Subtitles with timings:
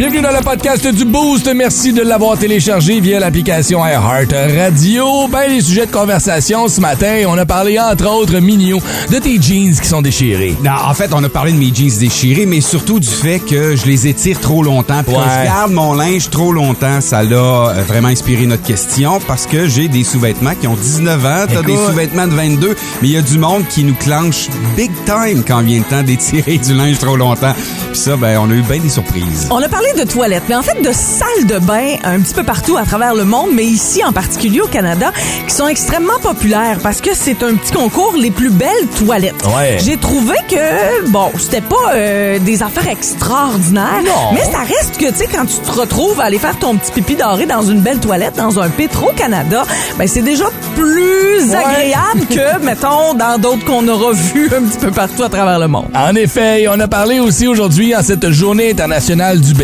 [0.00, 1.54] Bienvenue dans le podcast du Boost.
[1.54, 5.28] Merci de l'avoir téléchargé via l'application iHeart Radio.
[5.28, 9.38] Ben, les sujets de conversation ce matin, on a parlé entre autres, Mignon, de tes
[9.38, 10.56] jeans qui sont déchirés.
[10.64, 13.76] Non, en fait, on a parlé de mes jeans déchirés, mais surtout du fait que
[13.76, 15.02] je les étire trop longtemps.
[15.02, 19.20] Puis quand je garde mon linge trop longtemps, ça l'a euh, vraiment inspiré notre question
[19.28, 22.68] parce que j'ai des sous-vêtements qui ont 19 ans, t'as des sous-vêtements de 22,
[23.02, 24.48] mais il y a du monde qui nous clenche
[24.78, 27.52] big time quand vient le temps d'étirer du linge trop longtemps.
[27.92, 29.46] Puis ça, ben, on a eu bien des surprises.
[29.50, 32.42] On a parlé de toilettes, mais en fait de salles de bain un petit peu
[32.42, 35.12] partout à travers le monde, mais ici en particulier au Canada,
[35.46, 39.42] qui sont extrêmement populaires parce que c'est un petit concours les plus belles toilettes.
[39.56, 39.78] Ouais.
[39.84, 44.32] J'ai trouvé que bon, c'était pas euh, des affaires extraordinaires, Non.
[44.34, 46.92] mais ça reste que tu sais quand tu te retrouves à aller faire ton petit
[46.92, 49.64] pipi doré dans une belle toilette dans un Petro Canada,
[49.98, 50.44] ben c'est déjà
[50.76, 55.58] plus agréable que mettons dans d'autres qu'on aura vus un petit peu partout à travers
[55.58, 55.86] le monde.
[55.94, 59.54] En effet, et on a parlé aussi aujourd'hui, en cette journée internationale du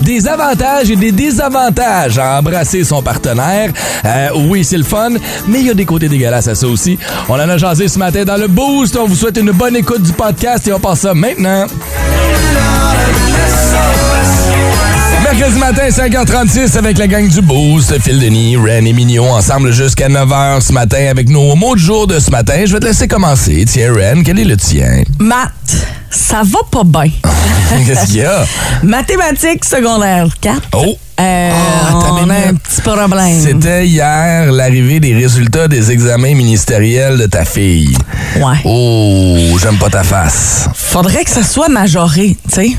[0.00, 3.72] des avantages et des désavantages à embrasser son partenaire.
[4.04, 5.10] Euh, oui, c'est le fun,
[5.46, 6.98] mais il y a des côtés dégueulasses à ça aussi.
[7.28, 8.96] On en a jasé ce matin dans le Boost.
[8.96, 11.66] On vous souhaite une bonne écoute du podcast et on passe ça maintenant.
[15.22, 20.08] Mercredi matin, 5h36, avec la gang du Boost, Phil Denis, Ren et Mignon, ensemble jusqu'à
[20.08, 22.64] 9h ce matin avec nos mots de jour de ce matin.
[22.64, 23.64] Je vais te laisser commencer.
[23.66, 25.02] Tiens, Ren, quel est le tien?
[25.18, 25.50] Matt,
[26.10, 27.12] ça va pas bien.
[27.86, 28.44] Qu'est-ce qu'il y a?
[28.82, 30.60] Mathématiques secondaire 4.
[30.74, 30.96] Oh!
[31.20, 31.50] Euh,
[31.88, 33.40] attends on a un petit problème.
[33.42, 37.92] C'était hier l'arrivée des résultats des examens ministériels de ta fille.
[38.36, 38.54] Ouais.
[38.64, 40.68] Oh, j'aime pas ta face.
[40.74, 42.70] Faudrait que ça soit majoré, tu sais.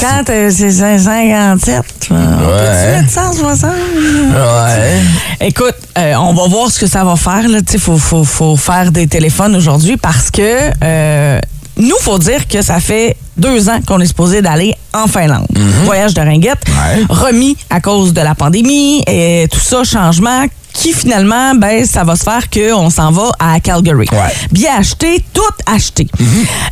[0.00, 2.56] Quand euh, c'est 57, là, on Ouais.
[2.58, 3.70] peut-tu mettre 160?
[3.70, 5.46] Ouais.
[5.46, 7.44] Écoute, euh, on va voir ce que ça va faire.
[7.72, 11.40] Il faut, faut, faut faire des téléphones aujourd'hui parce que euh,
[11.76, 15.46] nous, faut dire que ça fait deux ans qu'on est supposé d'aller en Finlande.
[15.84, 17.04] Voyage de ringuette, Ouais.
[17.08, 22.16] remis à cause de la pandémie et tout ça, changement qui finalement, ben, ça va
[22.16, 24.06] se faire qu'on s'en va à Calgary.
[24.12, 24.34] Ouais.
[24.52, 26.06] Bien acheté, tout acheté.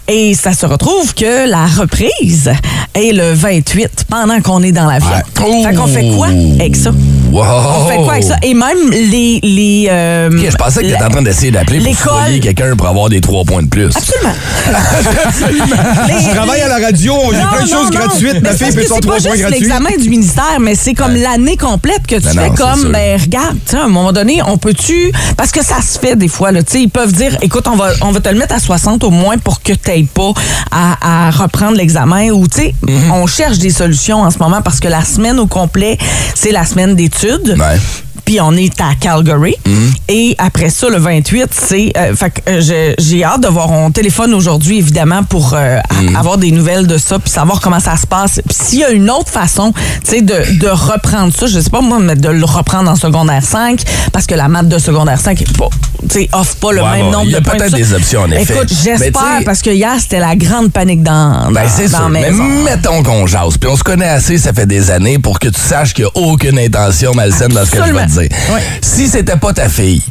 [0.06, 2.52] Et ça se retrouve que la reprise
[2.94, 5.08] est le 28 pendant qu'on est dans l'avion.
[5.08, 5.62] Ouais.
[5.64, 6.90] Fait qu'on fait quoi avec ça?
[7.32, 7.42] Wow.
[7.42, 8.36] On fait quoi avec ça?
[8.42, 9.40] Et même les.
[9.42, 13.08] les euh, je pensais que tu étais en train d'essayer d'appeler pour quelqu'un pour avoir
[13.08, 13.86] des trois points de plus.
[13.96, 14.34] Absolument.
[16.24, 17.98] Je travaille à la radio, j'ai plein de choses non.
[17.98, 18.42] gratuites.
[18.42, 19.60] Ma c'est fille peut son c'est trois points gratuits.
[19.60, 23.20] l'examen du ministère, mais c'est comme l'année complète que tu fais non, c'est comme, ben
[23.20, 25.12] regarde, tu sais, moment donné, on peut-tu...
[25.36, 27.76] Parce que ça se fait des fois, là, tu sais, ils peuvent dire, écoute, on
[27.76, 30.32] va, on va te le mettre à 60 au moins pour que tu pas
[30.70, 33.10] à, à reprendre l'examen ou, tu sais, Mhm.
[33.12, 35.96] on cherche des solutions en ce moment parce que la semaine au complet,
[36.34, 37.56] c'est la semaine d'études.
[37.58, 37.78] Ouais.
[38.24, 39.54] Puis on est à Calgary.
[39.66, 39.92] Mhm.
[40.08, 41.92] Et après ça, le 28, c'est.
[41.96, 43.70] euh, fait que, euh, j'ai hâte de voir.
[43.70, 46.16] On téléphone aujourd'hui, évidemment, pour euh, Mhm.
[46.16, 48.40] avoir des nouvelles de ça, puis savoir comment ça se passe.
[48.46, 49.72] Puis s'il y a une autre façon,
[50.04, 52.96] tu sais, de, de reprendre ça, je sais pas moi, mais de le reprendre en
[52.96, 53.80] secondaire 5,
[54.12, 55.68] parce que la maths de secondaire 5 est pas,
[56.02, 57.56] tu sais, offre pas le Ouais, même bon, nombre il y a de points.
[57.58, 58.54] peut-être des options, en effet.
[58.54, 62.08] Écoute, j'espère, parce que hier, c'était la grande panique dans, Ben, dans, c'est dans sûr.
[62.08, 63.58] la Mais mettons qu'on jase.
[63.58, 66.10] Puis on se connaît assez, ça fait des années, pour que tu saches qu'il n'y
[66.10, 68.13] a aucune intention malsaine dans ce que je vais te.
[68.20, 68.28] Dire.
[68.52, 68.60] Oui.
[68.82, 70.02] Si c'était pas ta fille,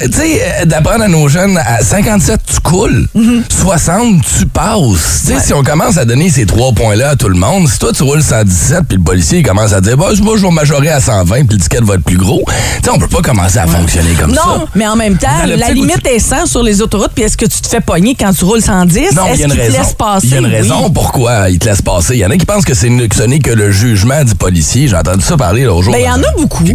[0.00, 3.06] tu sais, euh, d'apprendre à nos jeunes, à 57, tu coules.
[3.50, 5.22] 60, tu passes.
[5.26, 7.78] Tu sais, si on commence à donner ces trois points-là à tout le monde, si
[7.78, 10.50] toi, tu roules 117, puis le policier il commence à dire, bah, moi, je vais
[10.50, 12.52] majorer à 120, puis le ticket va être plus gros, tu
[12.84, 14.42] sais, on peut pas commencer à fonctionner comme ça.
[14.46, 17.46] Non, mais en même temps, la limite est 100 sur les autoroutes, puis est-ce que
[17.46, 19.14] tu te fais pogner quand tu roules 110?
[19.14, 19.78] Non, il y a une raison.
[20.22, 20.50] Il y a une Oui.
[20.50, 22.14] raison pourquoi ils te laissent passer.
[22.14, 24.88] Il y en a qui pensent que, ce n'est que le jugement du policier.
[24.88, 25.92] J'ai entendu ça parler l'autre jour.
[25.92, 26.74] Ben, il y en a beaucoup, oui.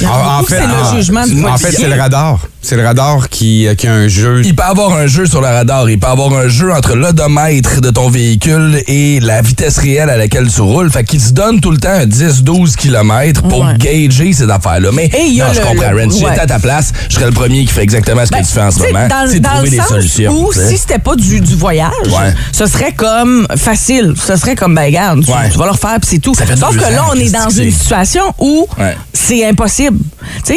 [0.00, 1.84] Il en fait, c'est le jugement du En fait, policier.
[1.84, 2.31] c'est le radar.
[2.64, 4.40] C'est le radar qui, euh, qui a un jeu.
[4.44, 5.90] Il peut avoir un jeu sur le radar.
[5.90, 10.16] Il peut avoir un jeu entre l'odomètre de ton véhicule et la vitesse réelle à
[10.16, 10.90] laquelle tu roules.
[10.90, 13.74] Fait qu'il se donne tout le temps un 10-12 km pour Ouais.
[13.78, 14.90] gager ces affaires-là.
[14.92, 16.10] Mais non, je le- comprends, Ren.
[16.10, 16.30] Si ouais.
[16.30, 18.52] j'étais à ta place, je serais le premier qui fait exactement ce que Ben, tu
[18.52, 19.08] fais en ce moment.
[19.28, 20.52] C'est trouver le des solutions.
[20.52, 20.68] sais.
[20.68, 22.32] si c'était pas du, du voyage, Ouais.
[22.52, 24.14] ce serait comme facile.
[24.16, 25.50] Ce serait comme, ben regarde, tu, Ouais.
[25.50, 26.34] tu vas le refaire puis c'est tout.
[26.34, 28.96] Sauf que là, on est dans une situation où Ouais.
[29.12, 29.98] c'est impossible.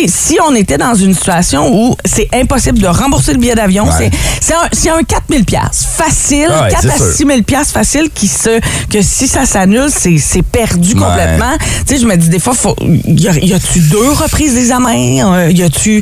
[0.07, 3.85] Si on était dans une situation où où c'est impossible de rembourser le billet d'avion.
[3.85, 4.09] Ouais.
[4.41, 7.06] C'est un, c'est un 4000 pièces facile, Ouais, 4 c'est à sûr.
[7.17, 8.59] 6000 pièces facile qui se
[8.89, 11.01] que si ça s'annule, c'est perdu Ouais.
[11.01, 11.51] complètement.
[11.85, 14.95] Tu sais, je me dis des fois faut y, a, y a-tu deux reprises d'examen
[14.95, 16.01] Euh, Y a-tu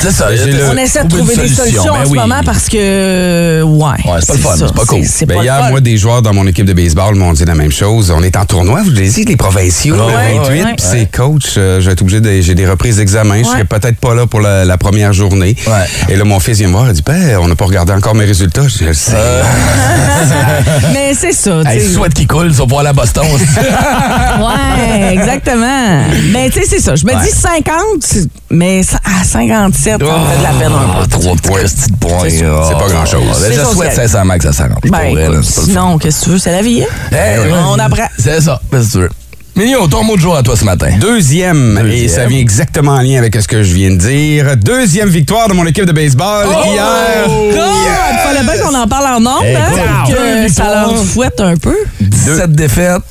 [0.00, 0.28] C'est ça.
[0.72, 2.18] On essaie de trouver des solution, solutions en ben ce oui.
[2.18, 4.10] moment parce que ouais.
[4.10, 5.00] Ouais, c'est pas le fun, c'est pas cool.
[5.00, 5.70] Ben, pas le hier, fun.
[5.70, 8.10] moi, des joueurs dans mon équipe de baseball m'ont dit la même chose.
[8.10, 10.74] On est en tournoi, vous le dites, les provinciaux, le Ouais, 28, ouais.
[10.76, 13.64] puis c'est coach, euh, je vais être obligé de, j'ai des reprises d'examen, je serai
[13.64, 15.54] peut-être pas là pour la, la première journée.
[15.66, 16.12] Ouais.
[16.12, 18.14] Et là, mon fils vient me voir, il dit, ben, on n'a pas regardé encore
[18.16, 18.66] mes résultats.
[18.66, 19.12] Je le sais.
[20.92, 21.60] Mais c'est ça.
[21.66, 23.24] Hey, souhaite qu'il coule, ça va aller à Boston.
[24.40, 26.04] Ouais, exactement.
[26.32, 26.94] Mais tu sais, c'est ça.
[26.96, 30.72] Je me dis 50, c'est- mais ça- à 57, ça me fait de la peine
[30.72, 31.06] un Ah, peu.
[31.08, 32.20] Trois petits points.
[32.22, 32.62] C'est ça.
[32.68, 33.22] C'est pas grand-chose.
[33.30, 34.78] ah, Je ça, souhaite c'est- sincèrement que ça s'arrange.
[34.84, 36.62] Ben, Pour vrai, là, écoute, c'est pas le sinon, qu'est-ce que tu veux, c'est la
[36.62, 36.82] vie.
[36.82, 36.86] hein?
[37.12, 37.52] Eh, ouais.
[37.68, 38.06] On apprend.
[38.18, 39.10] C'est ça, qu'est-ce que tu veux.
[39.56, 40.90] Mignon, ton mot de jour à toi ce matin.
[41.00, 44.56] Deuxième, et ça vient exactement en lien avec ce que je viens de dire.
[44.56, 47.26] Deuxième victoire de mon équipe de baseball hier.
[47.26, 51.76] God, fallait bien qu'on en parle en nombre, hein, que ça leur fouette un peu.
[52.00, 53.02] 17 défaites.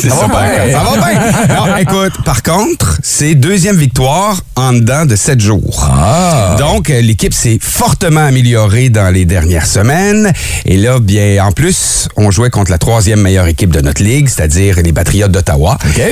[0.00, 0.72] C'est Ça ça, va bien.
[0.72, 1.56] Ça va bien.
[1.56, 5.88] Non, écoute, par contre, c'est deuxième victoire en dedans de sept jours.
[5.90, 6.56] Ah.
[6.58, 10.32] Donc, l'équipe s'est fortement améliorée dans les dernières semaines.
[10.66, 14.28] Et là, bien, en plus, on jouait contre la troisième meilleure équipe de notre ligue,
[14.28, 15.57] c'est-à-dire les Patriotes d'Ottawa.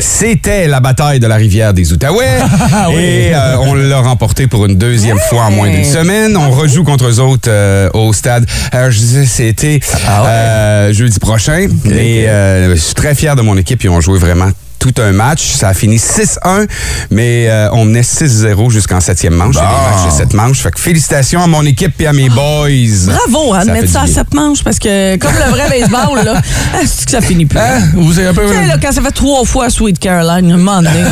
[0.00, 2.26] C'était la bataille de la rivière des Outaouais.
[2.72, 2.96] Ah oui.
[2.96, 6.36] Et euh, on l'a remporté pour une deuxième fois en moins d'une semaine.
[6.36, 8.44] On rejoue contre eux autres euh, au stade.
[8.72, 11.68] Alors, je disais, c'était Ah euh, jeudi prochain.
[11.86, 13.82] Et je suis très fier de mon équipe.
[13.84, 15.52] Ils ont joué vraiment tout un match.
[15.52, 16.66] Ça a fini 6-1,
[17.10, 19.56] mais euh, on menait 6-0 jusqu'en septième manche.
[19.56, 20.06] Bon.
[20.06, 20.60] de sept manches.
[20.60, 23.06] Fait que félicitations à mon équipe et à mes boys.
[23.06, 26.34] Bravo hein, de mettre ça à sept manches, parce que comme le vrai baseball, là,
[26.74, 27.58] ah, c'est que ça finit plus?
[27.58, 27.80] Hein?
[27.94, 28.46] Vous avez un peu.
[28.52, 31.10] Là, quand ça fait trois fois Sweet Caroline, un moment donné, là,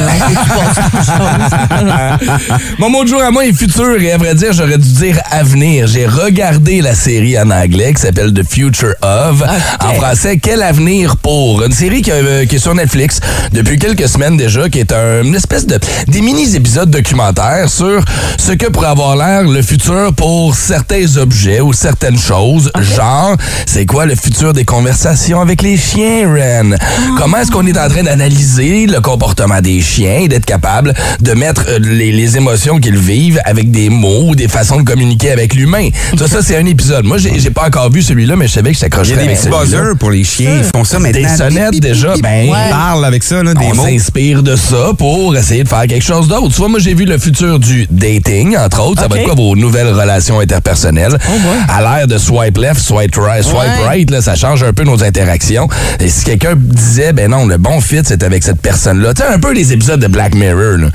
[1.71, 2.19] à.
[2.79, 5.21] Mon mot de jour à moi est futur et à vrai dire, j'aurais dû dire
[5.31, 5.87] avenir.
[5.87, 9.43] J'ai regardé la série en anglais qui s'appelle The Future of.
[9.81, 11.63] En français, Quel avenir pour?
[11.63, 13.21] Une série qui, euh, qui est sur Netflix
[13.55, 15.79] depuis quelques semaines déjà, qui est un- une espèce de
[16.09, 18.03] des mini-épisodes documentaires sur
[18.39, 22.71] ce que pourrait avoir l'air le futur pour certains objets ou certaines choses.
[22.97, 23.37] Genre,
[23.67, 26.77] c'est quoi le futur des conversations avec les chiens, Ren?
[27.19, 31.33] Comment est-ce qu'on est en train d'analyser le comportement des chiens et d'être capable de
[31.33, 35.31] mettre euh, les, les émotions qu'ils vivent avec des mots ou des façons de communiquer
[35.31, 35.89] avec l'humain?
[36.19, 37.05] Ça, ça c'est un épisode.
[37.05, 39.35] Moi, j'ai pas encore vu celui-là, mais je savais que je Il y a des
[39.35, 40.57] petits buzzers pour les chiens.
[40.59, 41.21] Ils font ça maintenant.
[41.31, 42.71] Des sonnettes, déjà, ben, Ils ouais.
[42.71, 43.85] parlent avec ça, là, des on mots.
[43.87, 46.49] s'inspire de ça pour essayer de faire quelque chose d'autre.
[46.49, 49.03] Tu vois, moi, j'ai vu le futur du dating, entre autres.
[49.03, 51.11] Ça va être quoi vos nouvelles relations interpersonnelles?
[51.13, 51.57] boy.
[51.69, 53.85] à l'ère de swipe left, swipe right, swipe Ouais.
[53.87, 55.69] right, là, ça change un peu nos interactions.
[56.01, 59.15] Et si quelqu'un disait, ben non, le bon fit, c'est avec cette personne-là.
[59.15, 60.87] Tu sais, un peu les épisodes de Black Mirror, là.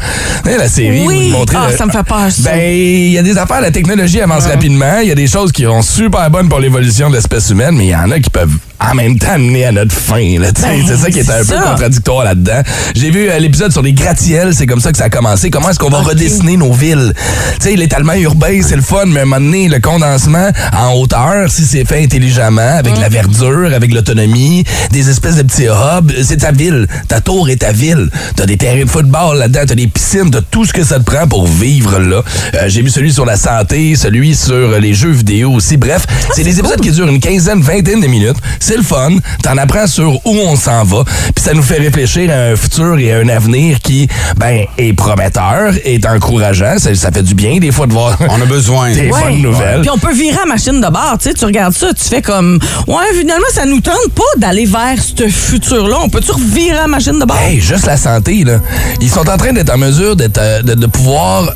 [0.43, 1.29] Tu sais, la série où Oui.
[1.29, 2.51] montraient Ah, le- ça me fait peur, ça.
[2.51, 4.99] Ben, il y a des affaires, la technologie avance rapidement.
[5.01, 7.85] Il y a des choses qui sont super bonnes pour l'évolution de l'espèce humaine, mais
[7.85, 10.37] il y en a qui peuvent en même temps amener à notre fin.
[10.39, 10.51] Ben,
[10.87, 12.61] c'est ça qui est un peu contradictoire là-dedans.
[12.95, 15.49] J'ai vu euh, l'épisode sur les gratte-ciels, c'est comme ça que ça a commencé.
[15.49, 17.13] Comment est-ce qu'on va redessiner nos villes?
[17.61, 20.93] Tu sais, l'étalement urbain, c'est le fun, mais à un moment donné, le condensement en
[20.93, 23.01] hauteur, si c'est fait intelligemment, avec Mm.
[23.01, 26.87] la verdure, avec l'autonomie, des espèces de petits hubs, c'est ta ville.
[27.07, 28.09] Ta tour est ta ville.
[28.35, 31.03] T'as des terrains de football là-dedans, t'as des piscines, t'as tout ce que ça te
[31.03, 32.23] prend pour vivre là.
[32.55, 35.77] Euh, J'ai vu celui sur la santé, celui sur les jeux vidéo aussi.
[35.77, 38.37] Bref, c'est des épisodes qui durent une quinzaine, vingtaine de minutes.
[38.69, 39.09] C'est le fun.
[39.41, 41.03] T'en apprends sur où on s'en va.
[41.03, 44.07] Puis ça nous fait réfléchir à un futur et à un avenir qui,
[44.37, 46.75] ben, est prometteur, est encourageant.
[46.77, 48.91] Ça, ça fait du bien des fois de voir On a besoin.
[48.93, 49.23] des Ouais.
[49.23, 49.81] bonnes nouvelles.
[49.81, 52.21] Puis on peut virer la machine de bord, tu sais, tu regardes ça, tu fais
[52.21, 55.97] comme, ouais, finalement, ça nous tente pas d'aller vers ce futur-là.
[56.03, 57.37] On peut-tu revirer la machine de bord?
[57.39, 58.59] Hey, juste la santé, là.
[59.01, 61.53] Ils sont en train d'être en mesure d'être, euh, de, de pouvoir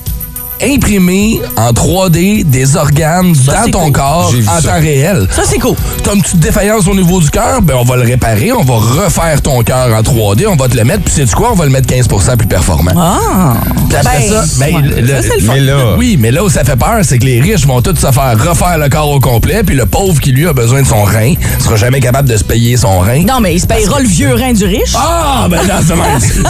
[0.61, 3.91] imprimer en 3D des organes dans ton cool.
[3.91, 4.69] corps en ça.
[4.73, 5.27] temps réel.
[5.31, 5.75] Ça, c'est cool.
[6.03, 8.75] T'as une petite défaillance au niveau du cœur, ben on va le réparer, on va
[8.75, 11.51] refaire ton cœur en 3D, on va te le mettre, puis c'est du quoi?
[11.51, 12.91] On va le mettre 15% plus performant.
[12.97, 13.53] Ah!
[13.89, 15.53] Puis après Ben, ça, ben, ouais, le- ça, c'est le fun.
[15.53, 17.95] Mais là, Oui, mais là où ça fait peur, c'est que les riches vont tous
[17.95, 20.87] se faire refaire le corps au complet, puis le pauvre qui lui a besoin de
[20.87, 23.23] son rein sera jamais capable de se payer son rein.
[23.27, 24.93] Non, mais il se payera le vieux rein du riche.
[24.95, 26.45] Ah, ben là, c'est même.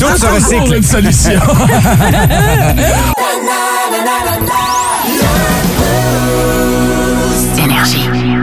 [0.00, 0.76] tout se recycle.
[0.76, 1.40] une solution.
[3.42, 3.58] na
[3.90, 4.60] na na na na.
[5.20, 6.53] na.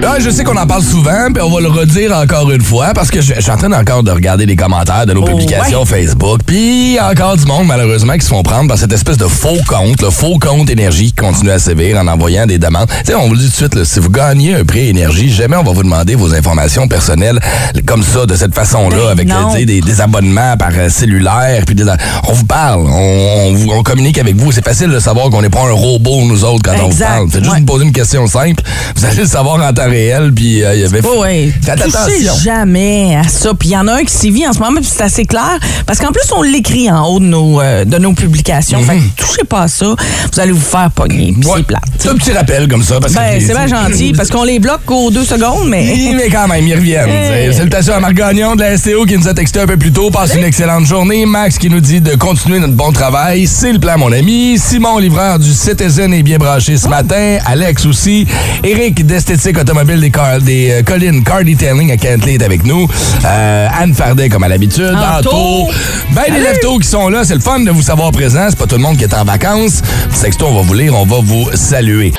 [0.02, 2.88] Là, je sais qu'on en parle souvent, puis on va le redire encore une fois,
[2.96, 5.26] parce que je, je suis en train encore de regarder les commentaires de nos Oh,
[5.26, 5.86] publications ouais.
[5.86, 8.92] Facebook, puis il y a encore du monde, malheureusement, qui se font prendre par cette
[8.92, 12.58] espèce de faux compte, le faux compte énergie qui continue à sévir en envoyant des
[12.58, 12.88] demandes.
[13.06, 14.88] Tu sais, on vous le dit tout de suite, là, si vous gagnez un prix
[14.90, 17.40] énergie, jamais on va vous demander vos informations personnelles
[17.86, 21.86] comme ça, de cette façon-là, Ben avec des, des abonnements par euh, cellulaire, puis des-
[22.28, 24.52] on vous parle, on, on vous- on communique avec vous.
[24.52, 27.30] C'est facile de savoir qu'on n'est pas un robot, nous autres, quand on vous parle.
[27.30, 27.60] Faites juste ouais.
[27.60, 28.64] nous poser une question simple,
[28.96, 31.02] vous allez le savoir en temps réel, puis euh, il y avait...
[31.02, 31.54] Oui, oui.
[31.62, 32.34] Faites attention.
[32.44, 33.54] jamais à ça.
[33.54, 35.60] Puis il y en a un qui sévit en ce moment, puis c'est assez clair.
[35.86, 38.82] Parce qu'en plus, on l'écrit en haut de nos, euh, de nos publications.
[38.84, 39.86] Fait que touchez pas à ça.
[40.34, 41.34] Vous allez vous faire pogner.
[41.34, 41.46] Puis Mhm.
[41.48, 41.54] Ouais.
[41.58, 41.84] c'est plate.
[42.00, 43.00] C'est un petit rappel comme ça.
[43.00, 45.92] Parce Ben, que c'est bien gentil, parce qu'on les bloque aux deux secondes, mais.
[45.94, 47.10] Oui, mais quand même, ils reviennent.
[47.10, 47.54] Hey.
[47.54, 50.10] Salutations à Marc Gagnon de la STO qui nous a texté un peu plus tôt.
[50.10, 51.26] Passe une excellente journée.
[51.26, 53.46] Max qui nous dit de continuer notre bon travail.
[53.48, 54.58] C'est le plan, mon ami.
[54.58, 57.38] Simon, livreur du Citizen, est bien branché ce matin.
[57.46, 58.26] Alex aussi.
[58.64, 62.88] Eric d'Esthétique Automobile des, car- des euh, collines Car Detailing à Kentley est avec nous.
[63.26, 64.96] Euh, Anne Fardet, comme à l'habitude.
[64.96, 65.70] Anto.
[66.12, 68.46] Ben, les leftos qui sont là, c'est le fun de vous savoir présent.
[68.50, 69.82] C'est pas tout le monde qui est en vacances.
[70.12, 72.14] Sexto, on va vous lire, on va vous saluer.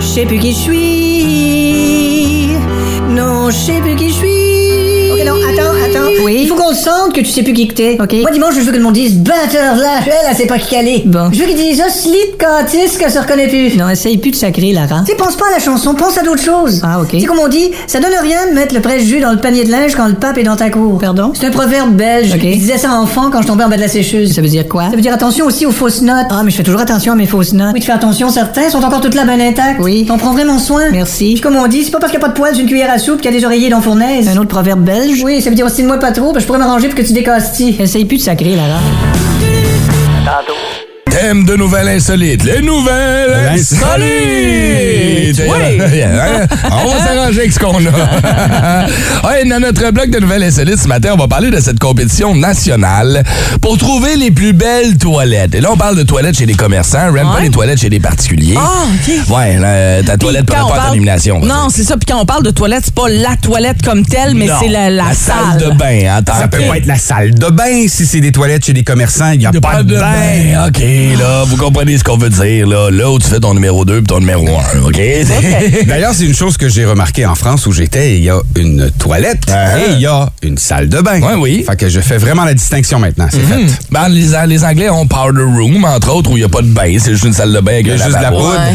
[0.00, 2.48] Je sais plus qui je suis.
[3.08, 5.12] Non, je sais plus qui je suis.
[5.12, 6.24] Ok, non, attends, attends.
[6.24, 6.38] Oui.
[6.42, 7.98] Il faut qu'on sente que tu sais plus qui que t'es.
[8.00, 8.14] Ok.
[8.22, 10.00] Moi, dimanche, je veux que le monde dise batteur là.
[10.06, 11.02] Elle, elle sait pas qui qu'elle est.
[11.06, 11.30] Bon.
[11.32, 13.76] Je veux qu'ils disent Oslit Cantis qu'elle se reconnaît plus.
[13.76, 15.00] Non, essaye plus de sacrer, Lara.
[15.04, 16.80] Tu sais, pense pas à la chanson, pense à d'autres choses.
[16.84, 17.10] Ah, ok.
[17.10, 19.64] Tu sais, comme on dit, ça donne rien de mettre le presse-jus dans le panier
[19.64, 20.98] de linge quand le pape est dans ta cour.
[20.98, 21.32] Pardon?
[21.34, 22.32] C'est un proverbe belge.
[22.34, 22.40] Ok.
[22.42, 24.32] Je disais ça enfant quand je tombais en bas de la sécheuse.
[24.34, 24.84] Ça veut dire quoi?
[24.90, 26.26] Ça veut dire attention aussi aux fausses notes.
[26.30, 27.72] Ah, mais je fais toujours attention à mes fausses notes.
[27.74, 29.80] Oui, tu fais attention, certains sont encore toutes là bien intactes.
[29.80, 30.04] Oui.
[30.06, 30.90] T'en prends vraiment soin.
[30.92, 31.32] Merci.
[31.34, 32.90] Puis comme on dit, c'est pas parce qu'il n'y a pas de poils une cuillère
[32.90, 34.28] à soupe qu'il y a des oreillers dans fournaise.
[34.28, 35.22] Un autre proverbe belge?
[35.24, 37.02] Oui, ça veut dire aussi moi pas trop, parce que je pourrais m'arranger pour que
[37.02, 37.80] tu décastilles.
[37.80, 38.78] Essaye plus de sacrer, Lara.
[41.20, 42.44] Thème de nouvelles insolites.
[42.44, 43.98] Les nouvelles insolites!
[45.40, 45.78] Oui.
[46.08, 46.46] Hein?
[46.70, 48.86] On va s'arranger avec ce qu'on a.
[49.28, 52.34] ouais, dans notre bloc de nouvelles insolites ce matin, on va parler de cette compétition
[52.34, 53.22] nationale
[53.60, 55.54] pour trouver les plus belles toilettes.
[55.54, 58.00] Et là, on parle de toilettes chez les commerçants, même pas les toilettes chez les
[58.00, 58.54] particuliers.
[58.56, 59.28] Ah, OK.
[59.28, 61.40] Ouais, là, ta toilette quand pas parle- ton élimination.
[61.40, 61.96] Non, c'est ça.
[61.96, 64.88] Puis quand on parle de toilette, c'est pas la toilette comme telle, mais c'est la,
[64.90, 66.18] la salle de bain.
[66.18, 68.72] en tant Ça peut pas être la salle de bain si c'est des toilettes chez
[68.72, 69.30] des commerçants.
[69.32, 70.66] Il n'y a pas, de bain.
[70.68, 70.80] OK,
[71.16, 72.90] là, vous comprenez ce qu'on veut dire, là.
[72.90, 75.00] Là où tu fais ton numéro 2 puis ton numéro 1, OK?
[75.86, 78.16] D'ailleurs, c'est une chose que j'ai remarqué en France où j'étais.
[78.16, 79.78] Il y a une toilette Ah.
[79.78, 81.20] et il y a une salle de bain.
[81.20, 81.64] Ouais, oui.
[81.68, 83.26] Fait que je fais vraiment la distinction maintenant.
[83.30, 83.68] C'est Hmm.
[83.68, 83.78] fait.
[83.90, 86.66] Ben, les, les Anglais ont powder room, entre autres, où il n'y a pas de
[86.68, 86.96] bain.
[86.98, 88.58] C'est juste une salle de bain avec Il y a un juste de la poudre.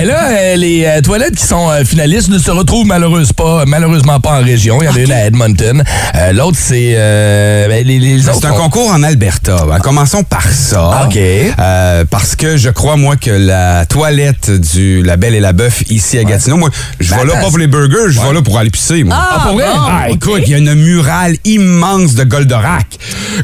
[0.00, 3.64] Et là, euh, les euh, toilettes qui sont euh, finalistes ne se retrouvent malheureuse pas,
[3.66, 4.78] malheureusement pas en région.
[4.82, 5.82] Il y en a une à Edmonton.
[6.14, 6.94] Euh, L'autre, c'est...
[7.68, 9.64] ben, les, les autres C'est un sont- concours en Alberta.
[9.68, 11.04] Ben, commençons par ça.
[11.06, 11.16] OK.
[11.16, 15.84] Euh, parce que je crois, moi, que la toilette du La Belle et la Bœuf
[15.90, 18.32] ici à Gatineau, moi, je Ben, vais là attends, pas pour les burgers, je vais
[18.32, 19.16] là pour aller pisser, moi.
[19.16, 19.66] Ah, pour vrai?
[19.68, 22.86] Ah, écoute, il y a une murale immense de Goldorak.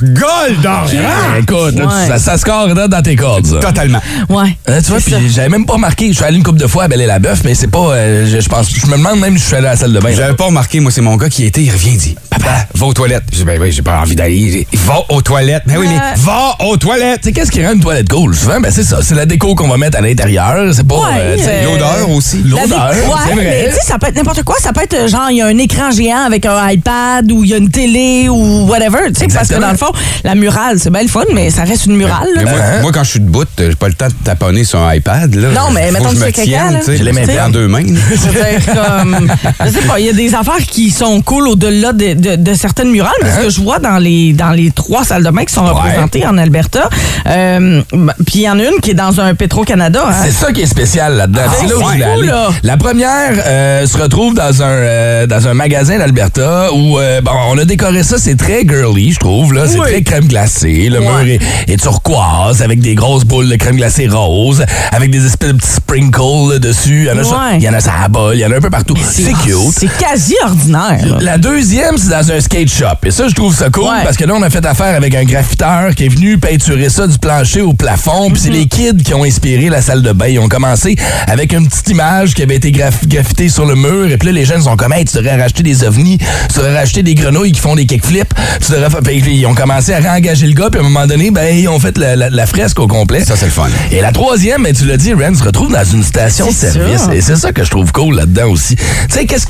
[0.03, 0.91] Goldorak!
[1.05, 3.59] Ah, écoute, là, tu- ça, ça score là, dans tes cordes, ça.
[3.61, 4.01] Totalement.
[4.29, 4.57] Ouais.
[4.67, 6.09] Hein, tu vois, C'est puis j'avais même pas remarqué.
[6.09, 7.79] Je suis allé une couple de fois à Belle et la Bœuf, mais c'est pas.
[7.93, 8.69] euh, je, je pense.
[8.75, 10.11] Je me demande même si je suis allé à la salle de bain.
[10.13, 12.87] J'avais pas remarqué, moi, c'est mon gars qui était, il revient, il dit Papa, va
[12.87, 13.25] aux toilettes.
[13.33, 14.37] Je dis Ben oui, j'ai pas envie d'aller.
[14.37, 15.63] Il dit, Va aux toilettes.
[15.67, 16.15] Ben oui, mais Euh.
[16.19, 17.21] va aux toilettes.
[17.23, 18.35] Tu sais, qu'est-ce qui rend une toilette cool?
[18.35, 18.99] Souvent, ben c'est ça.
[19.03, 20.73] C'est la déco qu'on va mettre à l'intérieur.
[20.75, 20.97] C'est pas.
[20.97, 22.43] Ouais, sais, euh, L'odeur aussi.
[22.45, 23.45] L'odeur, c'est ouais, vrai.
[23.45, 24.57] mais tu sais, ça peut être n'importe quoi.
[24.61, 27.45] Ça peut être euh, genre, il y a un écran géant avec un iPad ou
[27.45, 29.13] il y a une télé ou whatever.
[29.15, 29.91] Tu sais, parce que dans le fond,
[30.25, 32.29] la murale, c'est bien le fun, mais ça reste une murale.
[32.35, 32.43] là.
[32.45, 32.83] Mais moi, Hein?
[32.83, 35.35] moi, quand je suis debout, j'ai pas le temps de taponner sur un iPad.
[35.35, 35.49] Là.
[35.51, 36.79] Non, mais Faut mettons que je que me tu fais caca, tienne, là.
[36.81, 36.97] tu sais.
[36.99, 37.83] J'ai les sais, en deux mains.
[37.87, 42.55] Je sais pas, il y a des affaires qui sont cool au-delà de, de- de
[42.55, 43.35] certaines murales, mais Hein?
[43.41, 46.25] ce que je vois dans les, dans les trois salles de bain qui sont représentées
[46.27, 46.89] en Alberta,
[47.27, 47.83] euh,
[48.27, 50.03] puis il y en a une qui est dans un Petro-Canada.
[50.09, 50.13] hein.
[50.25, 51.41] C'est ça qui est spécial là-dedans.
[51.47, 52.27] Ah, c'est là où c'est je voulais fou, aller.
[52.29, 52.49] là.
[52.63, 57.33] La première euh, se retrouve dans un euh, dans un magasin d'Alberta où euh, bon,
[57.51, 59.89] on a décoré ça, c'est très girly, je trouve là, c'est Oui.
[59.89, 64.07] très crème glacée, le mur est, est turquoise avec des grosses boules de crème glacée
[64.09, 67.57] rose, avec des espèces de petits sprinkles là, dessus, il y en a ça- Ouais.
[67.57, 68.95] il y en a ça à la bol, il y en a un peu partout.
[69.11, 69.55] C'est cute.
[69.77, 70.99] C'est quasi ordinaire.
[71.07, 71.17] là.
[71.21, 72.87] La deuxième, c'est dans un skate shop.
[73.05, 74.05] Et ça, je trouve ça cool Ouais.
[74.05, 77.07] parce que là, on a fait affaire avec un graffiteur qui est venu peinturer ça
[77.07, 78.31] du plancher au plafond.
[78.31, 80.27] Puis c'est les kids qui ont inspiré la salle de bain.
[80.29, 80.95] Ils ont commencé
[81.27, 84.11] avec une petite image qui avait été graf- graffitée sur le mur.
[84.11, 86.79] Et puis là, les jeunes sont comme, hey, tu devrais racheter des ovnis, tu devrais
[86.79, 88.35] racheter des grenouilles qui font des kickflips.
[88.65, 90.69] Tu devrais fa- Puis ils ont commencé à réengager le gars.
[90.71, 93.25] Puis à un moment donné, ben, ils ont fait la, la- la fresque au complet.
[93.25, 93.69] Ça, c'est le fun.
[93.91, 97.01] Et la troisième, ben, tu l'as dit, Ren, se retrouve dans une station C'est service.
[97.03, 97.15] ça.
[97.15, 98.77] Et c'est ça que je trouve cool là-dedans aussi.
[98.77, 99.47] Tu sais, qu'est-ce